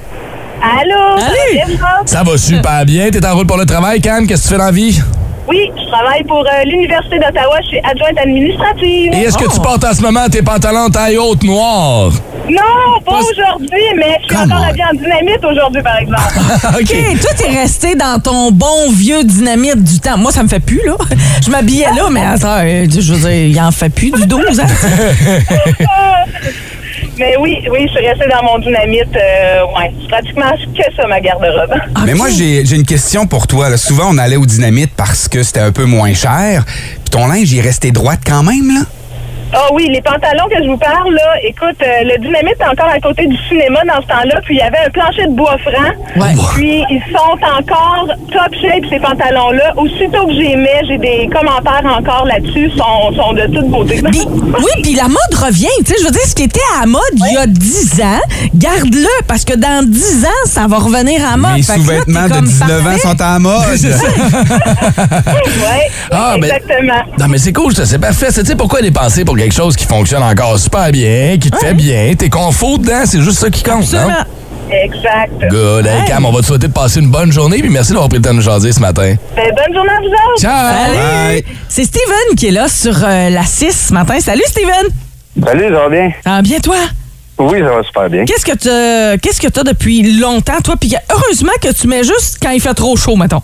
[0.64, 1.20] Allô?
[1.20, 1.26] ça
[1.68, 2.08] vous?
[2.08, 3.10] Ça va super bien.
[3.10, 4.28] T'es en route pour le travail, Cam?
[4.28, 5.02] Qu'est-ce que tu fais dans la vie?
[5.52, 7.58] Oui, je travaille pour euh, l'Université d'Ottawa.
[7.64, 9.12] Je suis adjointe administrative.
[9.14, 12.10] Et est-ce que tu portes en ce moment tes pantalons taille haute noire?
[12.50, 16.22] Non, pas Pas- aujourd'hui, mais je suis Come encore habillée en dynamite aujourd'hui, par exemple.
[16.70, 16.82] OK.
[16.82, 20.18] OK, toi, t'es resté dans ton bon vieux dynamite du temps.
[20.18, 20.96] Moi, ça me fait plus, là.
[21.46, 24.62] Je m'habillais là, mais attends, euh, je veux dire, il en fait plus du 12
[24.62, 24.64] ans.
[27.18, 29.16] mais oui, oui, je suis restée dans mon dynamite.
[29.16, 31.74] Euh, ouais, c'est pratiquement que ça, ma garde-robe.
[32.06, 33.70] Mais moi, j'ai j'ai une question pour toi.
[33.70, 33.78] là.
[33.78, 36.64] Souvent, on allait au dynamite parce que c'était un peu moins cher.
[36.66, 38.82] Puis ton linge, il est resté droite quand même, là?
[39.54, 42.88] Ah oui, les pantalons que je vous parle, là, écoute, euh, le dynamite est encore
[42.88, 45.58] à côté du cinéma dans ce temps-là, puis il y avait un plancher de bois
[45.60, 45.92] franc.
[46.16, 46.34] Ouais.
[46.56, 49.74] Puis ils sont encore top shape, ces pantalons-là.
[49.76, 54.02] Aussitôt que j'y mets, j'ai des commentaires encore là-dessus, sont, sont de toute beauté.
[54.04, 55.68] Oui, puis la mode revient.
[55.80, 58.02] Tu sais, je veux dire, ce qui était à la mode il y a 10
[58.02, 58.22] ans,
[58.56, 61.58] garde-le, parce que dans 10 ans, ça va revenir à la mode.
[61.58, 63.62] Là, sous-vêtements de comme 19 ans sont à la mode.
[63.82, 67.02] ouais, Ah, ben- exactement.
[67.20, 68.28] Non, mais c'est cool, ça, c'est parfait.
[68.32, 71.74] Tu sais pourquoi dépenser pour quelque chose qui fonctionne encore super bien, qui te fait
[71.74, 74.08] bien, t'es confort dedans, c'est juste ça qui compte, non?
[74.70, 75.32] Exact.
[75.50, 75.88] Good.
[75.88, 78.20] Hey, Cam, on va te souhaiter de passer une bonne journée, puis merci d'avoir pris
[78.20, 79.16] le temps de nous jaser ce matin.
[79.36, 80.42] Ben, bonne journée à vous autres.
[80.42, 80.94] Ciao!
[80.94, 81.44] Bye.
[81.68, 84.20] C'est Steven qui est là sur euh, la 6 ce matin.
[84.20, 84.94] Salut, Steven.
[85.44, 86.12] Salut, ça va bien?
[86.24, 86.78] Ça va bien, toi?
[87.40, 88.26] Oui, ça va super bien.
[88.26, 90.76] Qu'est-ce que tu qu'est-ce que t'as depuis longtemps, toi?
[90.80, 93.42] Puis heureusement que tu mets juste quand il fait trop chaud, mettons.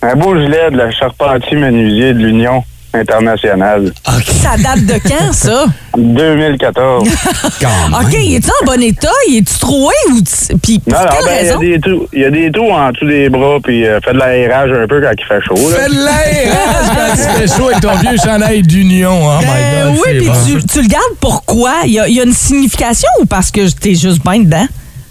[0.00, 2.64] Un beau gilet de la charpentier menuisier de l'Union.
[2.94, 3.92] International.
[4.04, 5.66] Ça date de quand, ça?
[5.96, 7.08] 2014.
[7.08, 9.08] OK, il est-tu en bon état?
[9.28, 10.20] Il est-tu troué ou...
[10.62, 12.90] Puis Non, non, ben, il y a des trous, il y a des trous en
[12.90, 15.70] dessous des bras, puis euh, fait de l'aérage un peu quand il fait chaud.
[15.70, 15.76] Là.
[15.76, 16.56] Fais de l'air!
[16.96, 19.20] quand tu fais chaud avec ton vieux chandail d'union.
[19.22, 20.60] Oh my Ben God, oui, puis bon.
[20.60, 21.72] tu, tu le gardes pourquoi?
[21.84, 24.66] Il y a, il y a une signification ou parce que t'es juste bien dedans?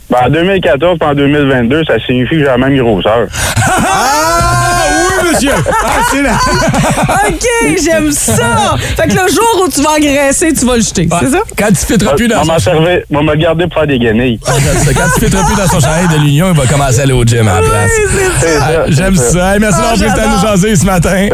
[0.10, 3.28] Ben, en 2014 puis en 2022, ça signifie que j'ai la même grosseur.
[3.58, 4.85] Ah
[5.32, 5.52] monsieur!
[5.84, 6.32] Ah, c'est là.
[7.28, 8.76] OK, j'aime ça!
[8.98, 11.40] Fait que le jour où tu vas engraisser, tu vas le jeter, c'est ça?
[11.58, 14.00] Quand tu fitteras plus dans On son m'a servi, on m'a gardé pour faire des
[14.00, 14.40] guenilles.
[14.48, 14.52] Ah,
[14.84, 14.94] c'est.
[14.94, 17.24] Quand tu fitteras plus dans son chandail de l'union, il va commencer à aller au
[17.24, 17.92] gym à la place.
[18.40, 19.54] C'est Ah, ça, J'aime c'est ça.
[19.54, 21.28] Hey, merci Ah, d'avoir pris le temps de nous jaser ce matin.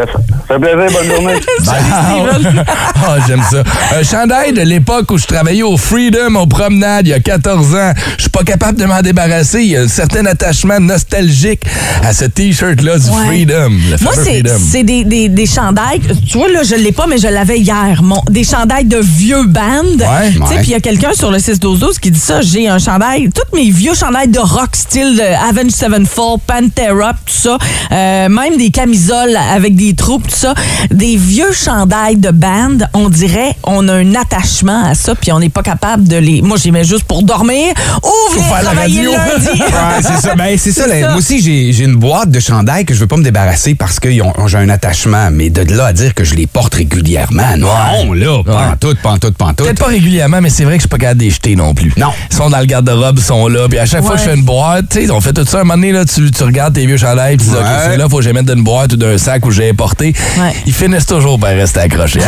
[0.47, 1.41] Ça fait plaisir, bonne journée.
[1.61, 2.65] Steven.
[3.03, 3.63] Ah, j'aime ça.
[3.97, 7.73] Un chandail de l'époque où je travaillais au Freedom, aux promenades, il y a 14
[7.75, 7.93] ans.
[8.17, 9.61] Je suis pas capable de m'en débarrasser.
[9.61, 11.61] Il y a un certain attachement nostalgique
[12.03, 13.25] à ce T-shirt-là du Ouais.
[13.25, 13.71] Freedom.
[14.01, 16.01] Moi, c'est des, des, des chandails.
[16.27, 18.01] Tu vois, là, je l'ai pas, mais je l'avais hier.
[18.03, 19.61] Mon, des chandails de vieux bands.
[19.83, 20.55] Ouais, Tu sais, ouais.
[20.57, 22.41] Puis il y a quelqu'un sur le 6-12-12 qui dit ça.
[22.41, 27.33] J'ai un chandail, tous mes vieux chandails de rock style de Avenged Sevenfold, Pantera, tout
[27.33, 27.57] ça.
[27.91, 30.53] Euh, même des camisoles avec des troupes, tout ça.
[30.91, 35.39] Des vieux chandails de band, on dirait, on a un attachement à ça, puis on
[35.39, 36.41] n'est pas capable de les.
[36.41, 37.73] Moi, j'y mets juste pour dormir
[38.03, 39.11] ou faire la travailler radio.
[39.61, 40.35] Ouais, c'est ça.
[40.35, 40.99] Ben, c'est ça, là.
[41.01, 41.07] ça.
[41.09, 43.99] Moi aussi, j'ai j'ai une boîte de chandails que je veux pas me débarrasser parce
[43.99, 45.29] que j'ai un attachement.
[45.31, 48.95] Mais de là à dire que je les porte régulièrement, non, là, pas en tout,
[49.01, 49.63] pas en tout, pas en tout.
[49.63, 51.73] Peut-être pas régulièrement, mais c'est vrai que je suis pas capable de les jeter non
[51.73, 51.93] plus.
[51.97, 52.09] Non.
[52.29, 53.67] Ils sont dans le garde-robe, ils sont là.
[53.69, 55.59] Puis à chaque fois que je fais une boîte, tu sais, on fait tout ça.
[55.59, 58.09] Un moment donné, là, tu, tu regardes tes vieux chandails, puis tu dis, OK, là,
[58.09, 60.13] faut que je les mette dans une boîte ou d'un sac où j'ai porté.
[60.37, 60.53] Ouais.
[60.65, 62.19] Ils finissent toujours par rester accrochés.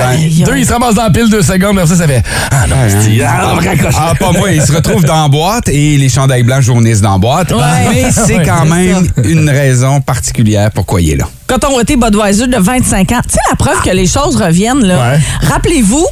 [0.45, 2.75] Deux, ils se ramassent dans la pile deux secondes, mais ça, ça fait Ah non,
[2.87, 3.97] c'est ah, on va raccrocher.
[3.99, 4.51] Ah, pas moi.
[4.51, 7.51] Ils se retrouvent dans la boîte et les chandails blancs jaunissent dans la boîte.
[7.51, 7.59] Ouais.
[7.89, 11.27] Mais c'est quand même une raison particulière pourquoi il est là.
[11.53, 14.83] Quand on était Budweiser de 25 ans, tu sais, la preuve que les choses reviennent,
[14.83, 14.97] là.
[14.97, 15.19] Ouais.
[15.51, 16.07] Rappelez-vous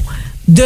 [0.47, 0.63] de,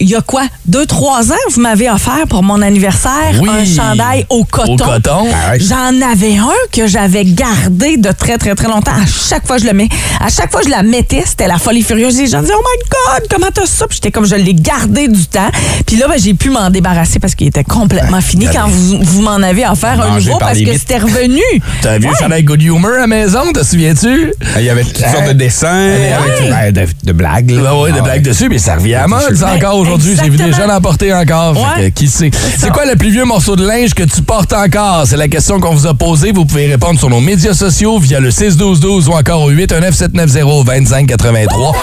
[0.00, 3.48] il y a quoi, deux, trois ans, vous m'avez offert pour mon anniversaire Oui.
[3.48, 4.74] un chandail au coton.
[4.74, 5.26] Au coton.
[5.32, 5.56] Ah.
[5.58, 8.92] J'en avais un que j'avais gardé de très, très, très longtemps.
[8.92, 9.88] À chaque fois, je le mets.
[10.20, 11.22] À chaque fois, je la mettais.
[11.24, 12.18] C'était la folie furieuse.
[12.18, 12.88] Les gens disaient, oh my
[13.20, 13.86] God, comment t'as ça?
[13.86, 15.50] Puis j'étais comme, je l'ai gardé du temps.
[15.86, 19.22] Puis là, ben, j'ai pu m'en débarrasser parce qu'il était complètement fini quand vous, vous
[19.22, 21.42] m'en avez offert un nouveau par parce que c'était revenu.
[21.82, 22.14] T'as un vieux Ouais.
[22.18, 24.32] chandail Good Humor à la maison, te souviens-tu?
[24.58, 27.50] Il y avait toutes sortes de dessins, avec, ben, de, de blagues.
[27.50, 27.76] là.
[27.76, 30.16] Ouais, de Ah blagues dessus, mais ça revient à mode, encore aujourd'hui.
[30.22, 31.54] J'ai vu des jeunes en porter encore.
[31.54, 31.90] Fait Ouais.
[31.90, 32.30] que, qui sait?
[32.58, 35.04] C'est quoi le plus vieux morceau de linge que tu portes encore?
[35.06, 36.32] C'est la question qu'on vous a posée.
[36.32, 41.74] Vous pouvez répondre sur nos médias sociaux via le 61212 ou encore au 819-790-2583.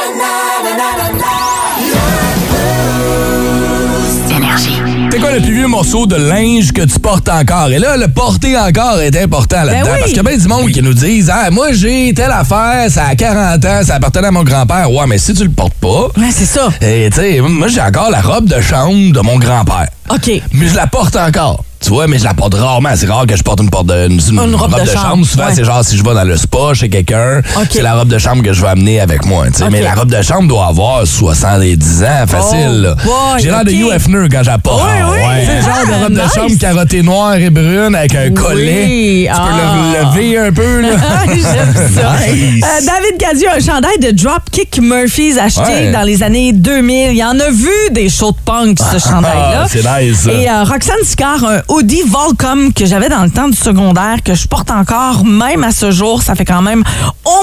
[5.16, 7.70] C'est quoi le plus vieux morceau de linge que tu portes encore?
[7.70, 9.86] Et là, le porter encore est important là-dedans.
[9.86, 10.00] Ben oui.
[10.00, 12.88] Parce qu'il y a bien du monde qui nous disent Ah, moi, j'ai telle affaire,
[12.90, 14.92] ça a 40 ans, ça appartenait à mon grand-père.
[14.92, 16.68] Ouais, mais si tu le portes pas, Ouais, c'est ça.
[16.82, 19.88] et tu sais, moi, j'ai encore la robe de chambre de mon grand-père.
[20.14, 20.30] OK.
[20.52, 21.64] Mais je la porte encore.
[21.86, 22.90] Tu vois, mais je la porte rarement.
[22.96, 25.24] C'est rare que je porte une, porte de, une, une robe de chambre.
[25.24, 25.52] Souvent, Ouais.
[25.54, 28.42] c'est genre si je vais dans le spa chez quelqu'un, c'est la robe de chambre
[28.42, 29.46] que je vais amener avec moi.
[29.56, 29.64] tu.
[29.70, 32.82] Mais la robe de chambre doit avoir 70 ans, facile.
[32.82, 32.96] là.
[33.08, 34.84] Oh, J'ai l'air de Hefner quand je la porte.
[34.84, 35.46] Oui, oui.
[35.46, 38.86] C'est genre de robe Ah, de chambre carottée noire et brune avec un collet.
[38.88, 39.48] Oui, Tu ah.
[39.48, 40.82] peux le lever un peu.
[40.82, 40.90] Là.
[41.28, 42.14] J'aime ça.
[42.26, 42.64] Nice.
[42.64, 45.92] Euh, David Cadieux un chandail de Dropkick Murphys acheté Ouais.
[45.92, 47.12] dans les années 2000.
[47.14, 49.64] Il en a vu des shows de punk, ce chandail-là.
[49.64, 50.26] Ah, c'est nice.
[50.28, 54.34] Et euh, Roxane Sicard, un Audi Volcom que j'avais dans le temps du secondaire, que
[54.34, 56.24] je porte encore, même à ce jour.
[56.24, 56.84] Ça fait quand même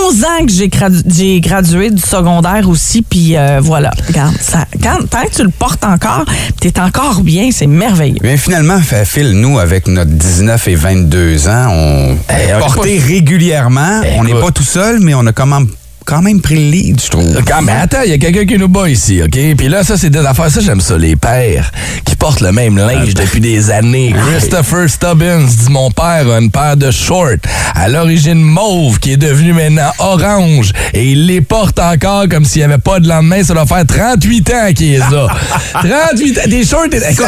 [0.08, 3.02] 11 ans que j'ai gradu- j'ai gradué du secondaire aussi.
[3.02, 6.24] Puis euh, voilà, regarde, ça, quand, tant que tu le portes encore,
[6.60, 8.16] t'es encore bien, c'est merveilleux.
[8.22, 12.98] Bien, finalement, Phil, nous, avec notre 19 et 22 ans, on Hey, on est porté
[12.98, 14.00] pas- régulièrement.
[14.02, 15.66] Eh, on n'est pas tout seul, mais on a quand même,
[16.04, 17.42] quand même pris le lead, je trouve.
[17.46, 19.38] Quand, mais attends, il y a quelqu'un qui nous bat ici, OK?
[19.56, 20.50] Puis là, ça, c'est des affaires.
[20.50, 20.96] Ça, j'aime ça.
[20.98, 21.70] Les pères
[22.04, 24.14] qui portent le même linge depuis des années.
[24.30, 27.36] Christopher Stubbins dit Mon père a une paire de shorts
[27.74, 32.60] à l'origine mauve qui est devenue maintenant orange et il les porte encore comme s'il
[32.60, 33.42] n'y avait pas de lendemain.
[33.42, 35.28] Ça doit faire 38 ans qu'il est là.
[35.72, 36.42] 38 ans.
[36.48, 36.86] Des shorts.
[36.92, 37.26] Écoute,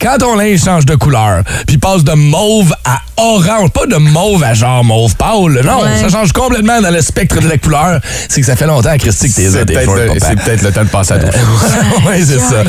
[0.00, 4.42] quand ton linge change de couleur, puis passe de mauve à orange, pas de mauve
[4.44, 5.96] à genre mauve pâle, non, Ouais.
[6.00, 8.00] ça change complètement dans le spectre de la couleur.
[8.28, 9.50] C'est que ça fait longtemps, Christy, que t'es là,
[10.18, 11.30] C'est peut-être le, temps de passer à toi.
[12.08, 12.62] oui, c'est ça.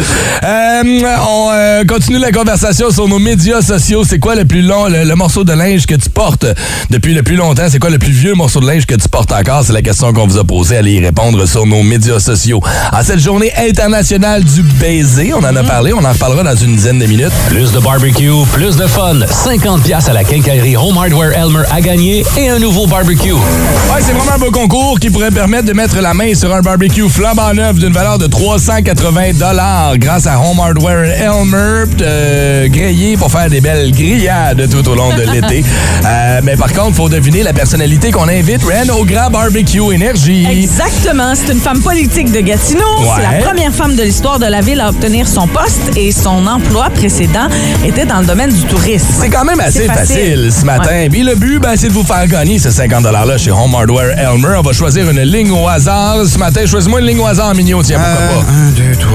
[0.43, 0.83] Euh,
[1.27, 4.03] on euh, continue la conversation sur nos médias sociaux.
[4.07, 6.45] C'est quoi le plus long, le, le morceau de linge que tu portes?
[6.89, 7.67] Depuis le plus longtemps?
[7.69, 9.63] C'est quoi le plus vieux morceau de linge que tu portes encore?
[9.65, 10.77] C'est la question qu'on vous a posée.
[10.77, 12.61] Allez y répondre sur nos médias sociaux.
[12.91, 16.75] En cette journée internationale du baiser, on en a parlé, on en reparlera dans une
[16.75, 17.31] dizaine de minutes.
[17.49, 19.19] Plus de barbecue, plus de fun.
[19.27, 23.33] 50 pièces à la quincaillerie Home Hardware Elmer à gagner et un nouveau barbecue.
[23.33, 26.61] Ouais, c'est vraiment un beau concours qui pourrait permettre de mettre la main sur un
[26.61, 33.32] barbecue flambant neuf d'une valeur de 380 grâce à Home Hardware Elmer, euh, grillé pour
[33.32, 35.63] faire des belles grillades tout au long de l'été.
[36.03, 40.47] Euh, mais par contre, faut deviner la personnalité qu'on invite, Ren, au grand barbecue énergie.
[40.49, 41.34] Exactement.
[41.36, 42.82] C'est une femme politique de Gatineau.
[43.15, 46.47] C'est la première femme de l'histoire de la ville à obtenir son poste et son
[46.47, 47.47] emploi précédent
[47.86, 49.07] était dans le domaine du tourisme.
[49.21, 50.49] C'est quand même assez facile.
[50.51, 51.07] ce matin.
[51.11, 54.17] Puis le but, ben, c'est de vous faire gagner ce 50 $-là chez Home Hardware
[54.17, 54.55] Elmer.
[54.57, 56.26] On va choisir une ligne au hasard.
[56.26, 57.82] Ce matin, choisis-moi une ligne au hasard, Mignon.
[57.84, 58.51] Tiens, pourquoi pas?
[58.51, 59.11] 1, 2, 3,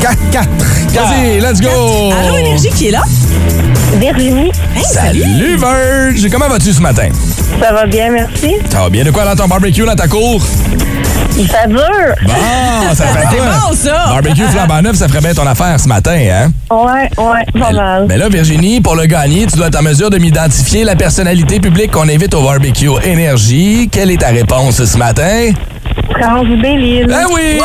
[0.00, 0.48] 4, 4.
[0.94, 2.12] Vas-y, let's go!
[2.22, 3.02] Allô, Énergie qui est là?
[3.98, 6.28] Virginie, Hey, Salut, Verge!
[6.30, 7.08] Comment vas-tu ce matin?
[7.60, 8.54] ça va bien, merci.
[8.70, 9.04] Ça va bien?
[9.04, 10.42] De quoi dans ton barbecue dans ta cour?
[11.48, 11.78] Ça dure.
[12.22, 14.04] Bon, ça ferait C'est bon, ça!
[14.08, 16.52] Barbecue flambant neuf, ça ferait bien ton affaire ce matin, hein?
[16.70, 18.06] Ouais, ouais, pas mal.
[18.08, 21.60] Mais là, Virginie, pour le gagner, tu dois être en mesure de m'identifier la personnalité
[21.60, 23.88] publique qu'on invite au barbecue Énergie.
[23.90, 25.50] Quelle est ta réponse ce matin?
[26.20, 27.06] France Belle-Île.
[27.08, 27.58] Ben oui!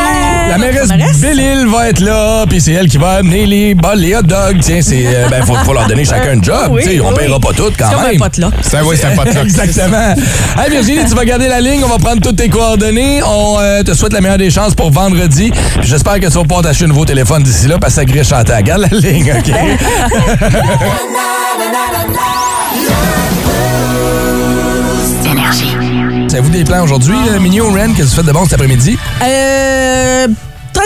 [0.50, 1.20] la mairesse mairesse.
[1.20, 4.60] Belle-Île va être là, puis c'est elle qui va amener les bols, les hot dogs.
[4.62, 6.70] Tiens, c'est, euh, ben, faut, faut leur donner chacun un job.
[6.72, 8.16] Oui, tu sais, on oui, paiera pas tout quand C'est même.
[8.16, 8.50] un pote là.
[8.62, 10.14] C'est oui, c'est un pote Exactement.
[10.58, 11.84] Hey Virginie, tu vas garder la ligne.
[11.84, 13.22] On va prendre toutes tes coordonnées.
[13.24, 15.52] On euh, te souhaite la meilleure des chances pour vendredi.
[15.82, 18.24] J'espère que tu vas pouvoir t'acheter un nouveau téléphone d'ici là parce que ça grille
[18.24, 18.54] chanter.
[18.64, 19.52] Garde la ligne, OK?
[26.36, 27.94] Avez-vous des plans aujourd'hui, Mignon, Ren?
[27.96, 28.98] Qu'est-ce que tu fais de bon cet après-midi?
[29.24, 30.28] Euh,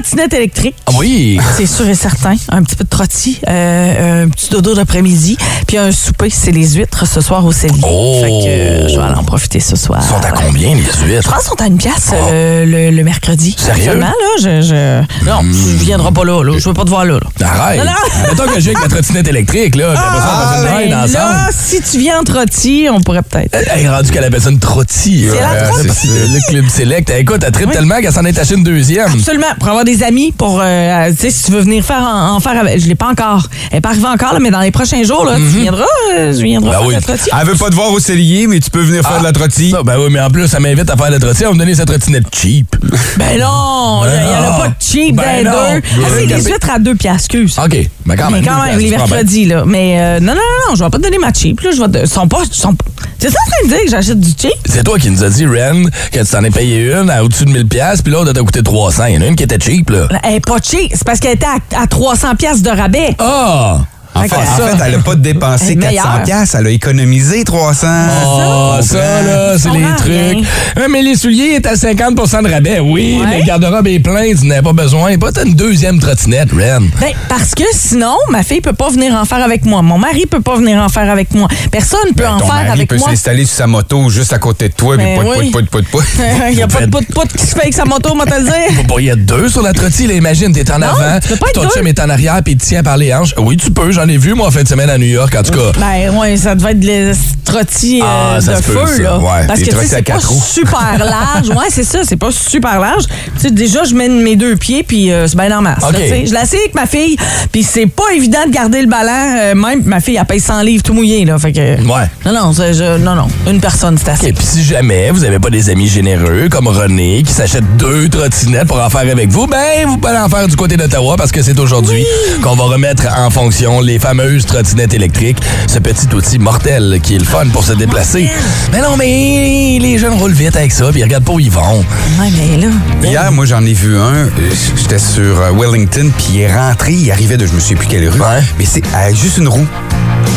[0.02, 0.76] trottinette électrique.
[0.86, 1.40] Ah oui!
[1.58, 2.36] C'est sûr et certain.
[2.50, 5.38] Un petit peu de trotti, euh, un petit dodo d'après-midi,
[5.68, 7.82] puis un souper, c'est les huîtres ce soir au Céline.
[7.84, 8.20] Oh!
[8.22, 10.00] Fait que euh, je vais aller en profiter ce soir.
[10.04, 11.30] Ils sont à combien, les Je huîtres?
[11.34, 13.56] pense qu'ils sont à une pièce euh, le, le mercredi.
[13.58, 13.86] Sérieux?
[13.86, 16.54] Seulement, là, je, je- Non, tu viendras pas là, là.
[16.58, 17.20] Je veux pas te voir là.
[17.40, 17.48] là.
[17.48, 17.82] Arrête!
[18.30, 19.94] Mettons que j'ai avec la trottinette électrique, là.
[19.94, 21.14] Une ride ben ensemble.
[21.14, 23.54] là, si tu viens en trotti, on pourrait peut-être.
[23.54, 25.28] Elle est rendue qu'elle appelle ça une trottie.
[25.30, 25.90] C'est la Euh, trottie.
[25.94, 27.10] c'est Le club select.
[27.18, 27.74] Écoute, elle tripe Oui.
[27.74, 29.12] tellement qu'elle s'en est acheté une deuxième.
[29.12, 29.46] Absolument.
[29.60, 32.40] Pour avoir des amis, pour, euh, tu sais, si tu veux venir faire en, en
[32.40, 32.80] faire avec.
[32.80, 33.48] Je l'ai pas encore.
[33.72, 35.86] Elle n'est pas arrivée encore, là, mais dans les prochains jours, là, tu viendras,
[36.18, 36.94] euh, tu viendras Ben faire oui.
[36.94, 37.30] la trotti.
[37.40, 39.72] Elle veut pas te voir au cellier, mais tu peux venir faire de la trottie.
[39.72, 41.42] Ça, ben oui, mais en plus, elle m'invite à faire la trottie.
[41.42, 42.76] Elle va me donner sa trottinette cheap.
[43.18, 45.50] Ben non, Ben il n'y en a pas de cheap Ben les deux.
[45.50, 45.80] Ah,
[46.16, 47.58] c'est Ben les huîtres à deux piastres, excuse.
[47.60, 47.90] OK.
[48.06, 48.42] Mais quand même.
[48.42, 49.64] Mais quand même, les mercredis, là.
[49.66, 51.72] Mais euh, non, non, non, non, je vais pas te donner ma cheap, là.
[51.72, 52.06] Je vais te...
[52.06, 52.44] sont pas.
[52.52, 52.76] Sont...
[53.20, 54.54] C'est ça en train de dire que j'achète du cheap?
[54.66, 57.46] C'est toi qui nous as dit, Ren, que tu t'en es payé une à au-dessus
[57.46, 59.06] de 1000$, puis l'autre, elle t'a coûté 300.
[59.08, 60.08] Il y en a une qui était cheap, là.
[60.24, 60.92] Elle est pas cheap.
[60.94, 63.16] C'est parce qu'elle était à, à 300 piastres de rabais.
[63.20, 63.80] Ah!
[64.20, 66.04] En Fait en elle a pas dépensé Elle est meilleure.
[66.04, 67.88] 400 pièces, elle a économisé 300.
[67.88, 70.08] Ah, ça, là, c'est les trucs.
[70.08, 70.88] rien.
[70.90, 73.28] Mais les souliers est à 50% de rabais, oui, Ouais.
[73.30, 75.18] mais le garde-robe est plein, tu n'as pas besoin.
[75.18, 76.82] Pas t'as une deuxième trottinette, Ren.
[77.00, 79.82] Ben, parce que sinon, ma fille peut pas venir en faire avec moi.
[79.82, 81.48] Mon mari peut pas venir en faire avec moi.
[81.72, 83.10] Personne peut en Ben, Ton faire mari avec peut moi.
[83.10, 85.52] s'installer sur sa moto juste à côté de toi, puis Ben pout, oui.
[85.52, 86.04] pout, pout, pout, pout.
[86.50, 88.44] Il n'y a pas de pout-pout qui se fait avec sa moto, moi te le
[88.46, 88.84] dire.
[88.88, 90.14] Bon, il y a deux sur la trottie, là.
[90.14, 91.70] Imagine, t'es en Non, avant, tu peux pas puis être ton deux.
[91.74, 93.34] chum est en arrière, puis il tient par les hanches.
[93.38, 95.44] Oui, tu peux, j'en ai vu, moi, en fin de semaine à New York, en
[95.44, 95.72] tout cas.
[95.80, 97.12] Ben ouais, ça devait être les
[97.46, 98.06] trottis euh,
[98.38, 99.18] Ah, ça de peut, feu, là.
[99.20, 100.42] Ouais, Parce des que tu sais, c'est pas roues.
[100.46, 101.50] super large.
[101.50, 103.06] Ouais, c'est ça, c'est pas super large.
[103.36, 105.82] Tu sais, déjà, je mène mes deux pieds, puis euh, c'est bien en masse.
[105.82, 105.96] là, OK.
[105.96, 106.26] tu sais.
[106.28, 107.16] je essayé avec ma fille,
[107.52, 109.10] puis c'est pas évident de garder le ballon.
[109.40, 111.38] euh, même ma fille, elle paye 100 livres tout mouillé, là.
[111.40, 111.60] Fait que.
[111.60, 112.06] Ouais.
[112.26, 113.28] Non, non, je- non, non.
[113.48, 114.28] Une personne, c'est assez.
[114.28, 118.10] Et puis si jamais vous n'avez pas des amis généreux comme René qui s'achète deux
[118.10, 121.32] trottinettes pour en faire avec vous, ben vous pouvez en faire du côté d'Ottawa parce
[121.32, 122.06] que c'est aujourd'hui
[122.44, 127.20] qu'on va remettre en fonction les fameuses trottinettes électriques, ce petit outil mortel qui est
[127.20, 128.30] le fun pour se déplacer.
[128.72, 131.50] Mais non, mais les jeunes roulent vite avec ça, puis ils regardent pas où ils
[131.50, 131.80] vont.
[132.20, 132.68] Ouais, mais là.
[133.04, 134.30] Hier, moi, j'en ai vu un.
[134.76, 136.94] J'étais sur euh, Wellington, puis il est rentré.
[136.94, 138.20] Il arrivait de je me sais plus quelle rue.
[138.20, 138.44] Ouais.
[138.58, 139.68] Mais c'est euh, juste une roue.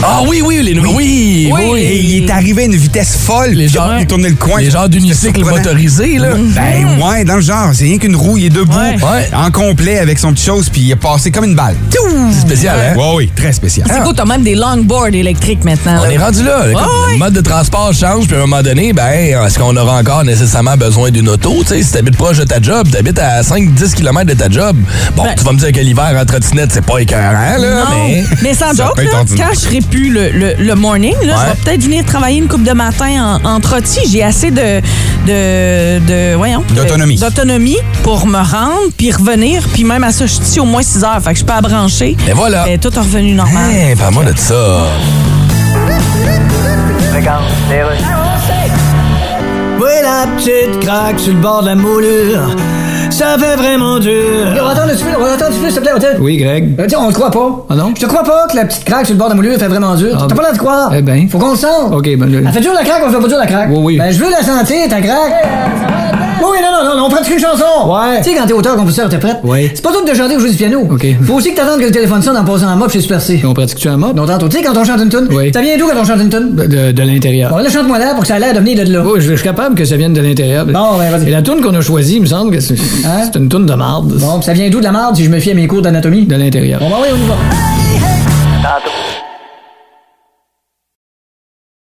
[0.05, 1.81] Ah oui, oui, les oui, oui, oui.
[1.81, 3.51] Et il est arrivé à une vitesse folle.
[3.51, 4.61] Les gens- il tournait le coin.
[4.61, 5.59] Les genres d'unicycles surprenant.
[5.59, 6.31] motorisés, là.
[6.35, 7.69] Ben ouais, dans le genre.
[7.73, 8.37] C'est rien qu'une roue.
[8.37, 8.97] Il est debout, Ouais.
[8.97, 9.29] Ouais.
[9.33, 11.77] en complet avec son petit chose, puis il est passé comme une balle.
[12.33, 12.97] C'est spécial, hein?
[12.99, 13.87] Ouais, oui, très spécial.
[13.91, 15.99] C'est cool, t'as même des longboards électriques maintenant.
[16.01, 16.13] On là?
[16.13, 16.67] est rendu là.
[16.67, 16.73] Ouais.
[17.13, 20.25] Le mode de transport change, puis à un moment donné, ben, est-ce qu'on aura encore
[20.25, 21.55] nécessairement besoin d'une auto?
[21.61, 24.77] Tu sais, si t'habites proche de ta job, t'habites à 5-10 km de ta job.
[25.17, 27.85] Bon, Ben- tu vas me dire que l'hiver en trottinette, c'est pas écœurant, là, Non,
[28.09, 28.25] mais.
[28.43, 29.05] mais sans joke, là,
[29.37, 31.41] quand je serai plus le, le, le morning, là, Ouais.
[31.43, 34.01] je vais peut-être venir travailler une coupe de matin en, en trottis.
[34.11, 34.81] J'ai assez de,
[35.27, 37.17] de, de voyons, D'autonomie.
[37.17, 41.05] d'autonomie pour me rendre, puis revenir, puis même à ça, je suis au moins 6
[41.05, 42.17] heures, fait que je peux à brancher.
[42.29, 42.69] Et voilà.
[42.69, 43.71] Et tout est revenu normal.
[43.71, 44.85] Hey, parle-moi de ça.
[49.81, 52.55] Oui, la petite craque sur le bord de la moulure.
[53.23, 54.13] Ça fait vraiment dur.
[54.61, 56.17] On attend un petit peu, on attend un petit peu, s'il te plaît, hôtel.
[56.21, 56.75] Oui, Greg.
[56.77, 57.67] Euh, tiens, on le croit pas.
[57.71, 57.93] Ah non?
[57.95, 59.69] Je te crois pas que la petite craque sur le bord de la moulure fait
[59.69, 60.27] vraiment dur.
[60.29, 60.93] T'as pas l'air de croire.
[60.93, 61.29] Eh ben.
[61.29, 61.93] Faut qu'on le sente.
[61.93, 62.43] OK, ben.
[62.45, 63.69] Elle fait dur la craque, on fait pas dur la craque?
[63.71, 63.99] Oui, oui.
[63.99, 65.47] Ben, je veux la sentir, ta craque.
[65.47, 67.91] Oui, oui, non, non, une chanson!
[67.91, 68.21] Ouais.
[68.23, 69.39] Tu sais, quand t'es auteur, compositeur, t'es prête?
[69.43, 69.71] Oui.
[69.75, 70.87] C'est pas tout de chanter ou jouer du piano.
[70.91, 71.07] OK.
[71.25, 73.41] Faut aussi que t'attendes que le téléphone sonne en posant en mode chez Super C.
[73.45, 74.13] On pratique-tu un mot?
[74.13, 74.49] Non, tantôt.
[74.49, 75.29] Tu sais, quand on chante une tune?
[75.31, 75.51] Oui.
[75.53, 76.55] Ça vient d'où quand on chante une tune?
[76.55, 77.51] De, de, de l'intérieur.
[77.51, 79.03] Bon, là, chante-moi là pour que ça a l'air de venir de là.
[79.07, 80.67] Oh, je, suis capable que ça vienne de l'intérieur.
[80.67, 81.29] Bon, ben, vas-y.
[81.29, 82.75] Et la toune qu'on a choisie, il me semble que c'est
[83.05, 83.23] Hein?
[83.25, 84.13] c'est une toune de marde.
[84.19, 86.27] Bon, ça vient d'où de la marde si je me fie à mes cours d'anatomie?
[86.27, 86.81] De l'intérieur.
[86.81, 87.35] Bon, bah oui, on y va.
[88.63, 89.02] Tantôt.